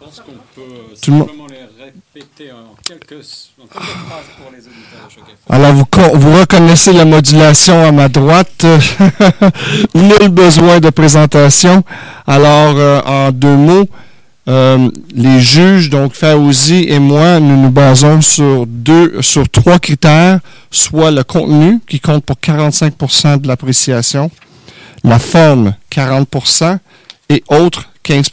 Je 0.00 0.04
pense 0.04 0.20
qu'on 0.20 0.32
peut 0.54 0.62
Tout 1.00 1.12
monde- 1.12 1.26
simplement 1.28 1.46
les 1.48 1.84
répéter 1.84 2.52
en 2.52 2.74
quelques, 2.86 3.24
en 3.58 3.66
quelques 3.66 3.82
phrases 3.82 4.30
pour 4.36 4.50
les 4.52 4.58
auditeurs 4.58 5.08
de 5.08 5.14
Choc 5.14 5.24
FM. 5.24 5.36
Alors, 5.48 5.72
vous, 5.72 6.20
vous 6.20 6.38
reconnaissez 6.40 6.92
la 6.92 7.06
modulation 7.06 7.82
à 7.82 7.90
ma 7.90 8.08
droite. 8.10 8.66
Nul 9.94 10.28
besoin 10.28 10.78
de 10.80 10.90
présentation. 10.90 11.82
Alors, 12.26 12.74
euh, 12.76 13.00
en 13.06 13.32
deux 13.32 13.56
mots, 13.56 13.88
euh, 14.48 14.90
les 15.14 15.40
juges, 15.40 15.88
donc 15.88 16.14
Faouzi 16.14 16.86
et 16.88 16.98
moi, 16.98 17.38
nous 17.38 17.56
nous 17.56 17.70
basons 17.70 18.20
sur 18.20 18.66
deux, 18.66 19.22
sur 19.22 19.48
trois 19.48 19.78
critères, 19.78 20.40
soit 20.70 21.12
le 21.12 21.22
contenu 21.22 21.80
qui 21.86 22.00
compte 22.00 22.24
pour 22.24 22.36
45% 22.36 23.40
de 23.40 23.46
l'appréciation, 23.46 24.30
la 25.04 25.20
forme 25.20 25.74
40% 25.92 26.78
et 27.28 27.44
autres 27.48 27.88
15 28.02 28.30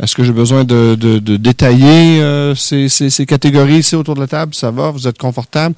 Est-ce 0.00 0.14
que 0.16 0.24
j'ai 0.24 0.32
besoin 0.32 0.64
de, 0.64 0.94
de- 0.98 1.18
de 1.18 1.36
détailler 1.36 2.20
euh, 2.22 2.54
ces, 2.54 2.88
ces- 2.88 3.10
ces 3.10 3.26
catégories 3.26 3.78
ici 3.78 3.94
autour 3.94 4.14
de 4.14 4.20
la 4.20 4.26
table? 4.26 4.54
Ça 4.54 4.70
va? 4.70 4.90
Vous 4.90 5.06
êtes 5.06 5.18
confortable? 5.18 5.74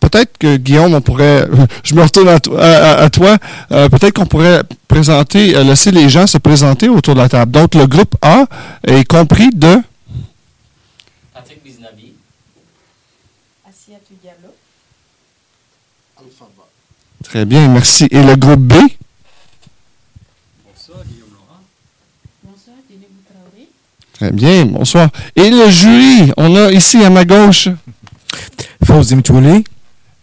Peut-être 0.00 0.36
que, 0.36 0.56
Guillaume, 0.56 0.94
on 0.94 1.00
pourrait... 1.00 1.46
Je 1.84 1.94
me 1.94 2.02
retourne 2.02 2.28
à, 2.28 2.40
to- 2.40 2.56
à- 2.56 2.60
à- 2.60 3.02
à 3.04 3.10
toi. 3.10 3.38
Euh, 3.70 3.88
Peut-être 3.88 4.14
qu'on 4.14 4.26
pourrait 4.26 4.62
présenter, 4.88 5.56
euh, 5.56 5.62
laisser 5.64 5.90
les 5.92 6.08
gens 6.08 6.26
se 6.26 6.38
présenter 6.38 6.88
autour 6.88 7.14
de 7.14 7.20
la 7.20 7.28
table. 7.28 7.52
Donc, 7.52 7.74
le 7.74 7.86
groupe 7.86 8.16
A 8.20 8.46
est 8.86 9.04
compris 9.04 9.50
de... 9.54 9.76
Patrick 11.32 11.62
Biznavi. 11.64 12.12
Asiatou 13.66 14.14
Diallo. 14.20 14.52
Alphaba. 16.18 16.68
Très 17.24 17.44
bien, 17.46 17.68
merci. 17.68 18.06
Et 18.10 18.22
le 18.22 18.34
groupe 18.36 18.60
B? 18.60 18.72
Bonsoir, 20.74 20.98
Guillaume 21.06 21.28
Laurent. 21.32 21.60
Bonsoir, 22.42 22.76
Denis 22.90 23.06
Boutraoré. 23.08 23.68
Très 24.22 24.30
bien, 24.30 24.66
bonsoir. 24.66 25.08
Et 25.34 25.50
le 25.50 25.68
jury, 25.68 26.30
on 26.36 26.54
a 26.54 26.70
ici 26.70 27.02
à 27.02 27.10
ma 27.10 27.24
gauche... 27.24 27.68
Fawzi 28.84 29.16
Mitouli. 29.16 29.64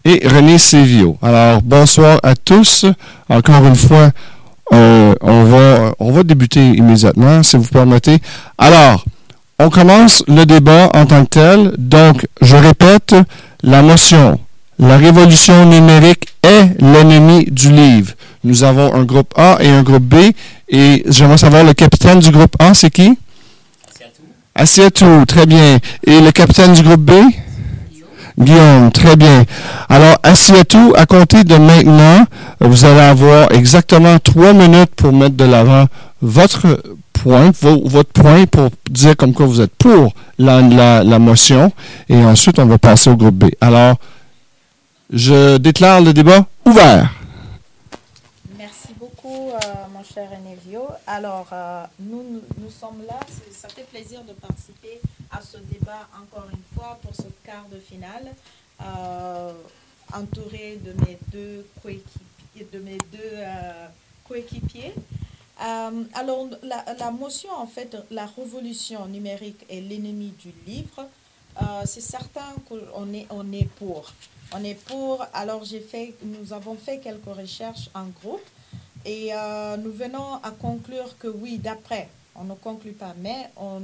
et 0.06 0.26
René 0.26 0.58
Sévio. 0.58 1.18
Alors, 1.22 1.62
bonsoir 1.62 2.18
à 2.24 2.34
tous. 2.34 2.86
Encore 3.28 3.66
une 3.66 3.76
fois, 3.76 4.12
euh, 4.72 5.14
on, 5.20 5.44
va, 5.44 5.94
on 6.00 6.14
va 6.14 6.24
débuter 6.24 6.66
immédiatement, 6.66 7.44
si 7.44 7.58
vous 7.58 7.66
permettez. 7.66 8.20
Alors, 8.58 9.04
on 9.60 9.70
commence 9.70 10.24
le 10.30 10.46
débat 10.46 10.90
en 10.94 11.06
tant 11.06 11.26
que 11.26 11.32
tel. 11.32 11.74
Donc, 11.78 12.26
je 12.42 12.56
répète, 12.56 13.18
la 13.64 13.82
motion, 13.82 14.40
la 14.80 14.96
révolution 14.96 15.66
numérique 15.66 16.28
est 16.42 16.82
l'ennemi 16.82 17.48
du 17.52 17.70
livre. 17.70 18.14
Nous 18.46 18.64
avons 18.64 18.96
un 18.96 19.04
groupe 19.04 19.34
A 19.36 19.58
et 19.60 19.68
un 19.68 19.84
groupe 19.84 20.04
B. 20.04 20.32
Et 20.70 21.04
j'aimerais 21.06 21.38
savoir, 21.38 21.66
le 21.66 21.74
capitaine 21.74 22.22
du 22.22 22.32
groupe 22.32 22.56
A, 22.60 22.74
c'est 22.74 22.92
qui? 22.92 23.18
Assiatou, 24.64 25.24
très 25.26 25.46
bien. 25.46 25.78
Et 26.06 26.20
le 26.20 26.32
capitaine 26.32 26.74
du 26.74 26.84
groupe 26.84 27.00
B? 27.00 27.12
Guillaume, 28.38 28.92
très 28.92 29.16
bien. 29.16 29.46
Alors, 29.88 30.18
Assiatou, 30.22 30.94
à 30.98 31.06
compter 31.06 31.46
de 31.46 31.56
maintenant, 31.56 32.26
vous 32.60 32.84
allez 32.84 33.00
avoir 33.00 33.52
exactement 33.54 34.20
trois 34.20 34.52
minutes 34.52 34.94
pour 34.98 35.14
mettre 35.14 35.36
de 35.38 35.46
l'avant 35.46 35.86
votre 36.22 36.82
point, 37.14 37.52
vo- 37.62 37.88
votre 37.88 38.12
point 38.12 38.46
pour 38.48 38.70
dire 38.90 39.16
comme 39.16 39.34
quoi 39.34 39.46
vous 39.46 39.62
êtes 39.62 39.74
pour 39.76 40.12
la, 40.38 40.62
motion. 41.20 41.72
Et 42.10 42.18
ensuite, 42.18 42.60
on 42.60 42.66
va 42.66 42.78
passer 42.78 43.10
au 43.10 43.16
groupe 43.16 43.36
B. 43.36 43.46
Alors, 43.62 43.96
je 45.12 45.56
déclare 45.58 46.02
le 46.02 46.12
débat 46.12 46.46
ouvert. 46.66 47.10
Merci 48.58 48.90
beaucoup, 49.00 49.52
euh, 49.54 49.58
mon 49.94 50.04
cher 50.04 50.28
Enevio. 50.34 50.49
Alors, 51.12 51.48
euh, 51.52 51.86
nous, 51.98 52.40
sommes 52.70 53.04
là. 53.08 53.20
Ça 53.52 53.68
fait 53.68 53.82
plaisir 53.90 54.24
de 54.26 54.34
participer 54.34 55.02
à 55.32 55.42
ce 55.42 55.58
débat 55.58 56.08
encore 56.22 56.48
une 56.54 56.62
fois 56.76 57.00
pour 57.02 57.16
ce 57.16 57.24
quart 57.44 57.66
de 57.72 57.80
finale, 57.80 58.32
euh, 58.80 59.52
entouré 60.14 60.78
de 60.78 60.94
mes 60.94 61.18
deux 61.34 61.66
coéquipiers. 64.28 64.94
Euh, 65.64 66.04
alors, 66.14 66.48
la, 66.62 67.10
motion, 67.10 67.50
en 67.54 67.66
fait, 67.66 67.98
la 68.12 68.28
révolution 68.28 69.08
numérique 69.08 69.66
est 69.68 69.82
l'ennemi 69.82 70.32
du 70.38 70.54
livre. 70.68 71.10
C'est 71.86 72.02
certain 72.02 72.54
qu'on 72.68 73.14
est, 73.14 73.26
est 73.58 73.70
pour. 73.80 74.14
On 74.54 74.64
est 74.64 74.80
pour. 74.86 75.26
Alors, 75.34 75.66
fait, 75.66 76.14
nous 76.22 76.54
avons 76.54 76.76
fait 76.76 77.00
quelques 77.00 77.36
recherches 77.36 77.90
en 77.96 78.06
groupe 78.22 78.46
et 79.06 79.30
euh, 79.34 79.78
nous 79.78 79.92
venons 79.92 80.36
à 80.44 80.52
conclure 80.52 81.18
que 81.18 81.28
oui, 81.28 81.58
d'après, 81.58 82.10
on 82.36 82.44
ne 82.44 82.54
conclut 82.54 82.92
pas, 82.92 83.14
mais 83.20 83.50
on 83.58 83.82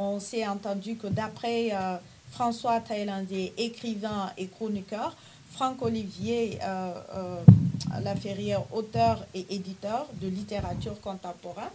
on 0.00 0.20
s'est 0.20 0.46
entendu 0.46 0.94
que 0.96 1.08
d'après 1.08 1.70
euh, 1.72 1.96
François 2.30 2.80
Thaïlandais, 2.80 3.52
écrivain 3.56 4.32
et 4.36 4.46
chroniqueur, 4.46 5.16
Franck 5.50 5.82
Olivier 5.82 6.58
euh, 6.62 7.40
Laferrière, 8.00 8.62
auteur 8.72 9.24
et 9.34 9.44
éditeur 9.50 10.06
de 10.20 10.28
littérature 10.28 11.00
contemporaine, 11.00 11.70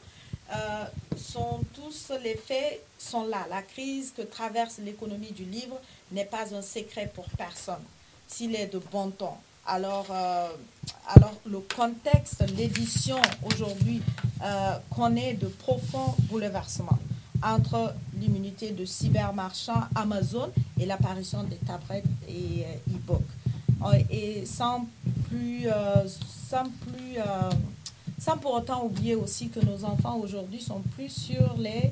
sont 1.18 1.62
tous 1.74 2.12
les 2.24 2.36
faits 2.36 2.82
sont 3.00 3.26
là. 3.26 3.46
La 3.50 3.62
crise 3.64 4.14
que 4.16 4.22
traverse 4.22 4.78
l'économie 4.78 5.32
du 5.32 5.44
livre 5.46 5.80
n'est 6.12 6.26
pas 6.26 6.54
un 6.54 6.62
secret 6.62 7.12
pour 7.14 7.26
personne. 7.30 7.84
S'il 8.28 8.56
est 8.56 8.68
de 8.68 8.80
bon 8.92 9.10
ton. 9.10 9.34
Alors, 9.66 10.08
euh, 10.12 10.48
alors 11.08 11.34
le 11.46 11.60
contexte, 11.60 12.44
l'édition 12.58 13.16
aujourd'hui 13.46 14.02
euh, 14.44 14.78
connaît 14.94 15.36
de 15.36 15.48
profonds 15.48 16.16
bouleversements 16.30 17.00
entre 17.42 17.94
l'immunité 18.20 18.72
de 18.72 18.86
cybermarchands 18.86 19.84
Amazon 19.96 20.50
et 20.80 20.86
l'apparition 20.86 21.44
des 21.44 21.56
tablettes 21.58 22.04
et 22.28 22.66
euh, 22.66 22.96
e-books. 22.96 23.22
Et 24.10 24.46
sans 24.46 24.88
plus, 25.28 25.68
sans 26.26 26.64
plus, 26.64 27.18
sans 28.18 28.38
pour 28.38 28.54
autant 28.54 28.86
oublier 28.86 29.16
aussi 29.16 29.50
que 29.50 29.60
nos 29.60 29.84
enfants 29.84 30.20
aujourd'hui 30.20 30.62
sont 30.62 30.80
plus 30.96 31.10
sur 31.10 31.58
les 31.58 31.92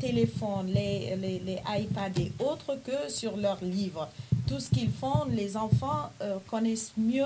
téléphones, 0.00 0.66
les, 0.66 1.14
les, 1.14 1.38
les 1.38 1.60
iPads 1.64 2.20
et 2.20 2.32
autres 2.40 2.76
que 2.84 3.08
sur 3.08 3.36
leurs 3.36 3.62
livres. 3.62 4.08
Tout 4.46 4.60
ce 4.60 4.70
qu'ils 4.70 4.90
font, 4.92 5.24
les 5.28 5.56
enfants 5.56 6.10
euh, 6.20 6.38
connaissent 6.48 6.92
mieux 6.96 7.24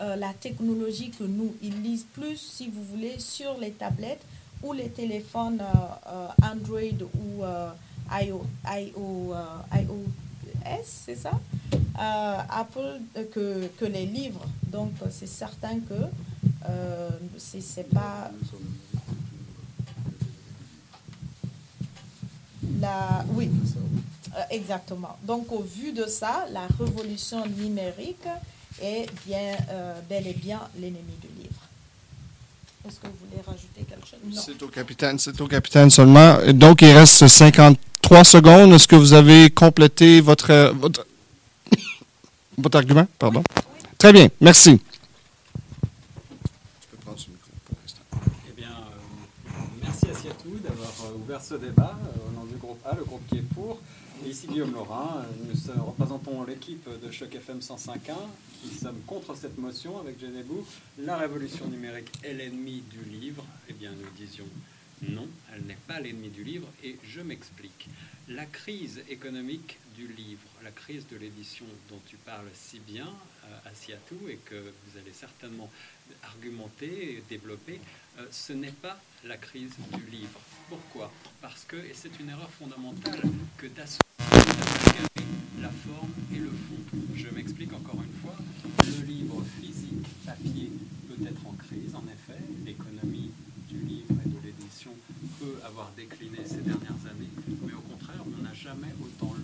euh, 0.00 0.16
la 0.16 0.32
technologie 0.32 1.10
que 1.10 1.22
nous. 1.22 1.54
Ils 1.62 1.80
lisent 1.82 2.06
plus, 2.12 2.36
si 2.36 2.68
vous 2.68 2.82
voulez, 2.82 3.18
sur 3.18 3.56
les 3.58 3.70
tablettes 3.70 4.22
ou 4.62 4.72
les 4.72 4.88
téléphones 4.88 5.60
euh, 5.60 6.28
Android 6.42 7.06
ou 7.14 7.44
IO, 8.20 8.44
IO, 8.66 9.34
iOS, 9.72 10.84
c'est 10.84 11.16
ça? 11.16 11.32
Apple 11.98 13.00
que, 13.32 13.84
les 13.84 14.06
livres. 14.06 14.44
Donc, 14.64 14.92
c'est 15.10 15.28
certain 15.28 15.78
que 15.80 15.94
c'est 17.38 17.88
pas. 17.88 18.30
Oui, 23.34 23.50
euh, 24.34 24.42
exactement. 24.50 25.16
Donc, 25.22 25.50
au 25.52 25.62
vu 25.62 25.92
de 25.92 26.06
ça, 26.06 26.46
la 26.52 26.66
révolution 26.78 27.46
numérique 27.46 28.26
est 28.82 29.06
bien, 29.26 29.56
euh, 29.70 29.94
bel 30.08 30.26
et 30.26 30.32
bien 30.34 30.60
l'ennemi 30.80 31.14
du 31.20 31.28
livre. 31.42 31.60
Est-ce 32.86 33.00
que 33.00 33.06
vous 33.06 33.26
voulez 33.28 33.42
rajouter 33.44 33.82
quelque 33.88 34.06
chose? 34.06 34.44
C'est 34.44 34.62
au 34.62 34.68
capitaine, 34.68 35.18
c'est 35.18 35.40
au 35.40 35.48
capitaine 35.48 35.90
seulement. 35.90 36.38
Donc, 36.52 36.82
il 36.82 36.92
reste 36.92 37.26
53 37.26 38.24
secondes. 38.24 38.72
Est-ce 38.72 38.86
que 38.86 38.96
vous 38.96 39.12
avez 39.12 39.50
complété 39.50 40.20
votre, 40.20 40.50
euh, 40.52 40.72
votre, 40.72 41.06
votre 42.58 42.76
argument? 42.78 43.06
Pardon. 43.18 43.42
Très 43.98 44.12
bien, 44.12 44.28
merci. 44.40 44.78
Eh 48.46 48.52
bien, 48.56 48.68
euh, 48.68 49.52
merci 49.82 50.06
à 50.06 50.14
Siatou 50.14 50.50
d'avoir 50.62 50.92
euh, 51.06 51.16
ouvert 51.24 51.40
ce 51.42 51.54
débat 51.54 51.98
euh, 52.04 52.28
au 52.28 52.40
nom 52.40 52.44
du 52.44 52.56
groupe 52.56 52.78
A, 52.84 52.94
le 52.94 53.04
groupe 53.04 53.26
qui 53.28 53.38
est 53.38 53.54
pour. 53.54 53.78
Ici 54.24 54.46
Guillaume 54.46 54.72
Laurin, 54.72 55.24
euh, 55.24 55.74
nous 55.76 55.84
représentons 55.84 56.44
l'équipe 56.44 56.88
de 56.88 57.10
Choc 57.10 57.34
FM 57.34 57.58
105.1 57.58 58.14
qui 58.62 58.74
sommes 58.74 59.00
contre 59.06 59.36
cette 59.36 59.58
motion 59.58 59.98
avec 59.98 60.18
Genebou. 60.20 60.64
La 60.98 61.16
révolution 61.16 61.66
numérique 61.66 62.10
est 62.24 62.32
l'ennemi 62.32 62.82
du 62.90 63.04
livre. 63.10 63.44
Eh 63.68 63.72
bien, 63.72 63.90
nous 63.90 64.08
disions 64.16 64.46
non, 65.02 65.28
elle 65.52 65.62
n'est 65.62 65.78
pas 65.86 66.00
l'ennemi 66.00 66.28
du 66.30 66.42
livre 66.42 66.68
et 66.82 66.96
je 67.04 67.20
m'explique. 67.20 67.88
La 68.28 68.46
crise 68.46 69.02
économique 69.08 69.78
du 69.94 70.08
livre, 70.08 70.48
la 70.64 70.70
crise 70.70 71.06
de 71.08 71.16
l'édition 71.16 71.66
dont 71.90 72.00
tu 72.06 72.16
parles 72.16 72.48
si 72.54 72.80
bien 72.80 73.08
euh, 73.44 74.28
et 74.28 74.36
que 74.36 74.54
vous 74.54 74.98
allez 74.98 75.12
certainement 75.12 75.70
argumenter 76.24 77.12
et 77.12 77.22
développer, 77.28 77.80
euh, 78.18 78.26
ce 78.30 78.52
n'est 78.52 78.72
pas 78.72 79.00
la 79.24 79.36
crise 79.36 79.72
du 79.94 80.10
livre. 80.10 80.40
Pourquoi? 80.68 81.12
Parce 81.40 81.64
que, 81.64 81.76
et 81.76 81.92
c'est 81.94 82.18
une 82.18 82.30
erreur 82.30 82.50
fondamentale, 82.50 83.20
que 83.58 83.66
d'associer 83.66 84.00
d'amalgamer 84.18 85.26
la 85.60 85.70
forme 85.70 86.12
et 86.34 86.38
le 86.38 86.50
fond. 86.50 86.98
Je 87.14 87.28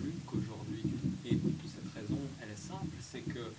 lu 0.03 0.13
qu'aujourd'hui. 0.25 0.83
Et 1.25 1.37
cette 1.67 1.93
raison, 1.93 2.19
elle 2.41 2.49
est 2.49 2.55
simple, 2.55 2.95
c'est 3.01 3.21
que 3.21 3.51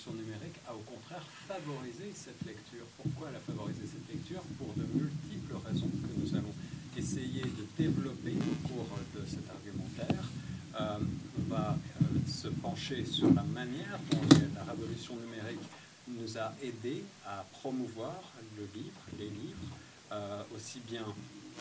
la 0.00 0.12
révolution 0.12 0.12
numérique 0.12 0.56
a 0.66 0.74
au 0.74 0.80
contraire 0.80 1.22
favorisé 1.46 2.12
cette 2.14 2.40
lecture. 2.46 2.86
Pourquoi 2.96 3.28
elle 3.28 3.36
a 3.36 3.40
favorisé 3.40 3.82
cette 3.84 4.08
lecture? 4.08 4.42
Pour 4.58 4.72
de 4.74 4.84
multiples 4.94 5.54
raisons 5.66 5.88
que 5.88 6.20
nous 6.20 6.34
allons 6.34 6.54
essayer 6.96 7.42
de 7.42 7.66
développer 7.76 8.32
au 8.32 8.68
cours 8.68 8.88
de 9.14 9.26
cet 9.26 9.48
argumentaire. 9.50 10.24
Euh, 10.80 10.98
on 11.38 11.54
va 11.54 11.76
euh, 11.76 12.04
se 12.26 12.48
pencher 12.48 13.04
sur 13.04 13.32
la 13.34 13.42
manière 13.42 13.98
dont 14.10 14.20
la 14.54 14.64
révolution 14.64 15.16
numérique 15.16 15.60
nous 16.08 16.38
a 16.38 16.52
aidé 16.62 17.04
à 17.26 17.44
promouvoir 17.52 18.20
le 18.56 18.66
livre, 18.74 19.00
les 19.18 19.28
livres, 19.28 19.76
euh, 20.12 20.42
aussi 20.56 20.80
bien 20.88 21.04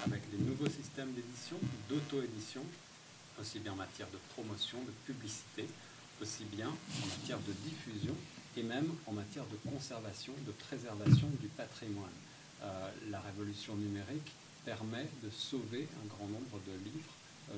avec 0.06 0.22
les 0.32 0.40
nouveaux 0.40 0.70
systèmes 0.70 1.12
d'édition, 1.14 1.58
d'auto-édition, 1.90 2.62
aussi 3.40 3.60
bien 3.60 3.74
en 3.74 3.78
matière 3.78 4.08
de 4.14 4.20
promotion, 4.34 4.78
de 4.80 4.92
publicité, 5.12 5.68
aussi 6.22 6.44
bien 6.46 6.68
en 6.70 7.08
matière 7.08 7.40
de 7.40 7.54
diffusion 7.68 8.16
et 8.58 8.64
même 8.64 8.90
en 9.08 9.14
matière 9.14 9.46
de 9.46 9.70
conservation, 9.70 10.34
de 10.46 10.52
préservation 10.52 11.28
du 11.40 11.48
patrimoine. 11.48 12.18
la 13.10 13.22
révolution 13.22 13.76
numérique 13.76 14.32
permet 14.66 15.08
de 15.24 15.30
sauver 15.30 15.88
un 16.04 16.08
grand 16.08 16.28
nombre 16.28 16.60
de 16.68 16.74
livres 16.84 17.14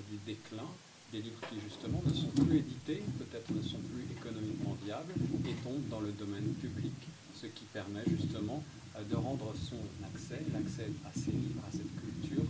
du 0.09 0.17
déclin 0.25 0.69
des 1.11 1.21
livres 1.21 1.41
qui 1.49 1.59
justement 1.59 2.01
ne 2.05 2.13
sont 2.13 2.31
plus 2.43 2.59
édités, 2.59 3.03
peut-être 3.19 3.51
ne 3.51 3.61
sont 3.61 3.79
plus 3.91 4.07
économiquement 4.15 4.77
viables 4.83 5.13
et 5.45 5.53
tombent 5.63 5.87
dans 5.89 5.99
le 5.99 6.11
domaine 6.11 6.53
public, 6.61 6.93
ce 7.35 7.47
qui 7.47 7.65
permet 7.73 8.03
justement 8.07 8.63
euh, 8.95 9.03
de 9.03 9.15
rendre 9.15 9.53
son 9.55 9.81
accès, 10.05 10.41
l'accès 10.53 10.87
à 11.05 11.11
ces 11.13 11.31
livres, 11.31 11.61
à 11.67 11.71
cette 11.71 11.91
culture, 11.99 12.43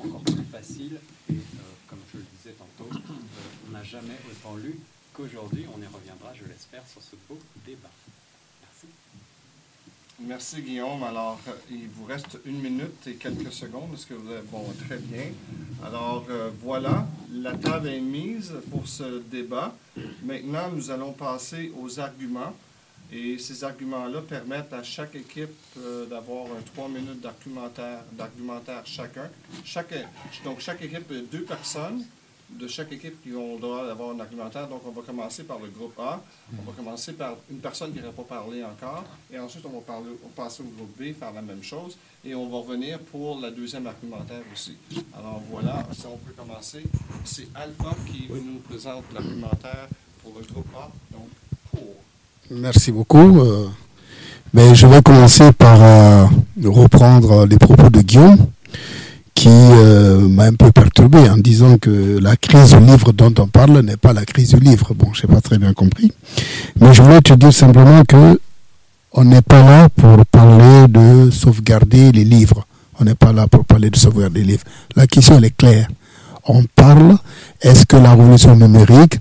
encore 0.00 0.22
plus 0.22 0.44
facile. 0.50 0.98
Et 1.30 1.34
euh, 1.34 1.60
comme 1.88 2.00
je 2.12 2.18
le 2.18 2.24
disais 2.36 2.56
tantôt, 2.58 2.90
euh, 2.92 3.68
on 3.68 3.70
n'a 3.70 3.84
jamais 3.84 4.18
autant 4.30 4.56
lu 4.56 4.80
qu'aujourd'hui. 5.12 5.66
On 5.74 5.80
y 5.80 5.86
reviendra, 5.86 6.32
je 6.34 6.44
l'espère, 6.44 6.82
sur 6.86 7.02
ce 7.02 7.16
beau 7.28 7.38
débat. 7.66 7.90
Merci 10.20 10.62
Guillaume. 10.62 11.02
Alors, 11.02 11.40
euh, 11.48 11.52
il 11.70 11.88
vous 11.88 12.04
reste 12.04 12.38
une 12.44 12.60
minute 12.60 13.06
et 13.06 13.14
quelques 13.14 13.52
secondes. 13.52 13.92
Est-ce 13.94 14.06
que 14.06 14.14
vous 14.14 14.30
êtes 14.30 14.48
bon? 14.50 14.64
Très 14.86 14.98
bien. 14.98 15.32
Alors, 15.84 16.26
euh, 16.30 16.50
voilà, 16.60 17.08
la 17.32 17.54
table 17.56 17.88
est 17.88 18.00
mise 18.00 18.52
pour 18.70 18.86
ce 18.86 19.20
débat. 19.20 19.74
Maintenant, 20.22 20.70
nous 20.70 20.90
allons 20.90 21.12
passer 21.12 21.72
aux 21.80 21.98
arguments. 21.98 22.54
Et 23.10 23.36
ces 23.38 23.62
arguments-là 23.64 24.22
permettent 24.22 24.72
à 24.72 24.82
chaque 24.82 25.14
équipe 25.16 25.50
euh, 25.78 26.06
d'avoir 26.06 26.46
trois 26.72 26.88
minutes 26.88 27.20
d'argumentaire, 27.20 28.04
d'argumentaire 28.12 28.86
chacun. 28.86 29.28
Chaque, 29.64 29.92
donc, 30.44 30.60
chaque 30.60 30.82
équipe, 30.82 31.12
deux 31.30 31.42
personnes 31.42 32.04
de 32.58 32.68
chaque 32.68 32.92
équipe 32.92 33.22
qui 33.22 33.34
ont 33.34 33.54
le 33.54 33.60
droit 33.60 33.86
d'avoir 33.86 34.10
un 34.10 34.20
argumentaire. 34.20 34.68
Donc, 34.68 34.82
on 34.86 34.90
va 34.90 35.02
commencer 35.02 35.44
par 35.44 35.58
le 35.58 35.68
groupe 35.68 35.98
A. 35.98 36.22
On 36.58 36.70
va 36.70 36.72
commencer 36.76 37.12
par 37.12 37.36
une 37.50 37.58
personne 37.58 37.92
qui 37.92 37.98
n'aurait 37.98 38.12
pas 38.12 38.22
parlé 38.22 38.62
encore. 38.64 39.04
Et 39.32 39.38
ensuite, 39.38 39.64
on 39.66 39.70
va 39.70 39.80
parler, 39.80 40.10
passer 40.34 40.62
au 40.62 40.66
groupe 40.66 40.96
B, 40.98 41.14
faire 41.18 41.32
la 41.32 41.42
même 41.42 41.62
chose. 41.62 41.96
Et 42.24 42.34
on 42.34 42.48
va 42.48 42.58
revenir 42.58 42.98
pour 42.98 43.40
la 43.40 43.50
deuxième 43.50 43.86
argumentaire 43.86 44.42
aussi. 44.52 44.76
Alors, 45.18 45.42
voilà, 45.50 45.86
si 45.92 46.06
on 46.06 46.16
peut 46.18 46.34
commencer. 46.36 46.84
C'est 47.24 47.48
Alpha 47.54 47.94
qui 48.06 48.28
nous 48.28 48.60
présente 48.68 49.04
l'argumentaire 49.12 49.88
pour 50.22 50.32
le 50.38 50.44
groupe 50.46 50.74
A. 50.76 50.90
Donc, 51.12 51.28
pour. 51.70 51.94
Merci 52.50 52.92
beaucoup. 52.92 53.40
Euh, 53.40 53.68
mais 54.54 54.74
je 54.74 54.86
vais 54.86 55.00
commencer 55.00 55.52
par 55.52 55.82
euh, 55.82 56.26
reprendre 56.64 57.46
les 57.46 57.56
propos 57.56 57.88
de 57.88 58.02
Guillaume 58.02 58.51
qui 59.42 59.48
euh, 59.48 60.20
m'a 60.28 60.44
un 60.44 60.54
peu 60.54 60.70
perturbé 60.70 61.28
en 61.28 61.36
disant 61.36 61.76
que 61.76 62.20
la 62.22 62.36
crise 62.36 62.76
du 62.76 62.78
livre 62.78 63.10
dont 63.10 63.34
on 63.38 63.48
parle 63.48 63.80
n'est 63.80 63.96
pas 63.96 64.12
la 64.12 64.24
crise 64.24 64.50
du 64.50 64.60
livre. 64.60 64.94
Bon, 64.94 65.12
je 65.12 65.26
n'ai 65.26 65.34
pas 65.34 65.40
très 65.40 65.58
bien 65.58 65.72
compris. 65.72 66.12
Mais 66.78 66.94
je 66.94 67.02
voulais 67.02 67.20
te 67.20 67.32
dire 67.32 67.52
simplement 67.52 68.04
que 68.04 68.38
on 69.10 69.24
n'est 69.24 69.42
pas 69.42 69.64
là 69.64 69.88
pour 69.88 70.24
parler 70.26 70.86
de 70.86 71.32
sauvegarder 71.32 72.12
les 72.12 72.22
livres. 72.22 72.64
On 73.00 73.04
n'est 73.04 73.16
pas 73.16 73.32
là 73.32 73.48
pour 73.48 73.64
parler 73.64 73.90
de 73.90 73.96
sauvegarder 73.96 74.42
les 74.42 74.52
livres. 74.52 74.64
La 74.94 75.08
question 75.08 75.38
elle 75.38 75.44
est 75.46 75.56
claire. 75.56 75.88
On 76.46 76.62
parle, 76.76 77.16
est-ce 77.62 77.84
que 77.84 77.96
la 77.96 78.10
révolution 78.14 78.54
numérique, 78.54 79.18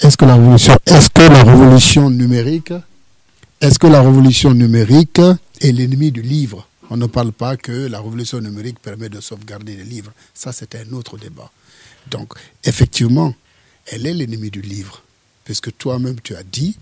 est-ce 0.00 0.16
que 0.16 0.24
la 0.24 0.36
révolution, 0.36 0.74
est-ce 0.86 1.10
que 1.10 1.30
la 1.30 1.42
révolution 1.44 2.08
numérique, 2.08 2.72
est-ce 3.60 3.78
que 3.78 3.88
la 3.88 4.00
révolution 4.00 4.54
numérique 4.54 5.20
est 5.60 5.72
l'ennemi 5.72 6.12
du 6.12 6.22
livre? 6.22 6.66
On 6.90 6.96
ne 6.96 7.06
parle 7.06 7.32
pas 7.32 7.56
que 7.56 7.72
la 7.72 8.00
révolution 8.00 8.40
numérique 8.40 8.78
permet 8.80 9.08
de 9.08 9.20
sauvegarder 9.20 9.76
les 9.76 9.84
livres. 9.84 10.12
Ça, 10.34 10.52
c'est 10.52 10.74
un 10.74 10.92
autre 10.92 11.18
débat. 11.18 11.50
Donc, 12.10 12.34
effectivement, 12.64 13.34
elle 13.86 14.06
est 14.06 14.14
l'ennemi 14.14 14.50
du 14.50 14.62
livre, 14.62 15.02
puisque 15.44 15.76
toi-même, 15.76 16.20
tu 16.20 16.34
as 16.36 16.42
dit 16.42 16.76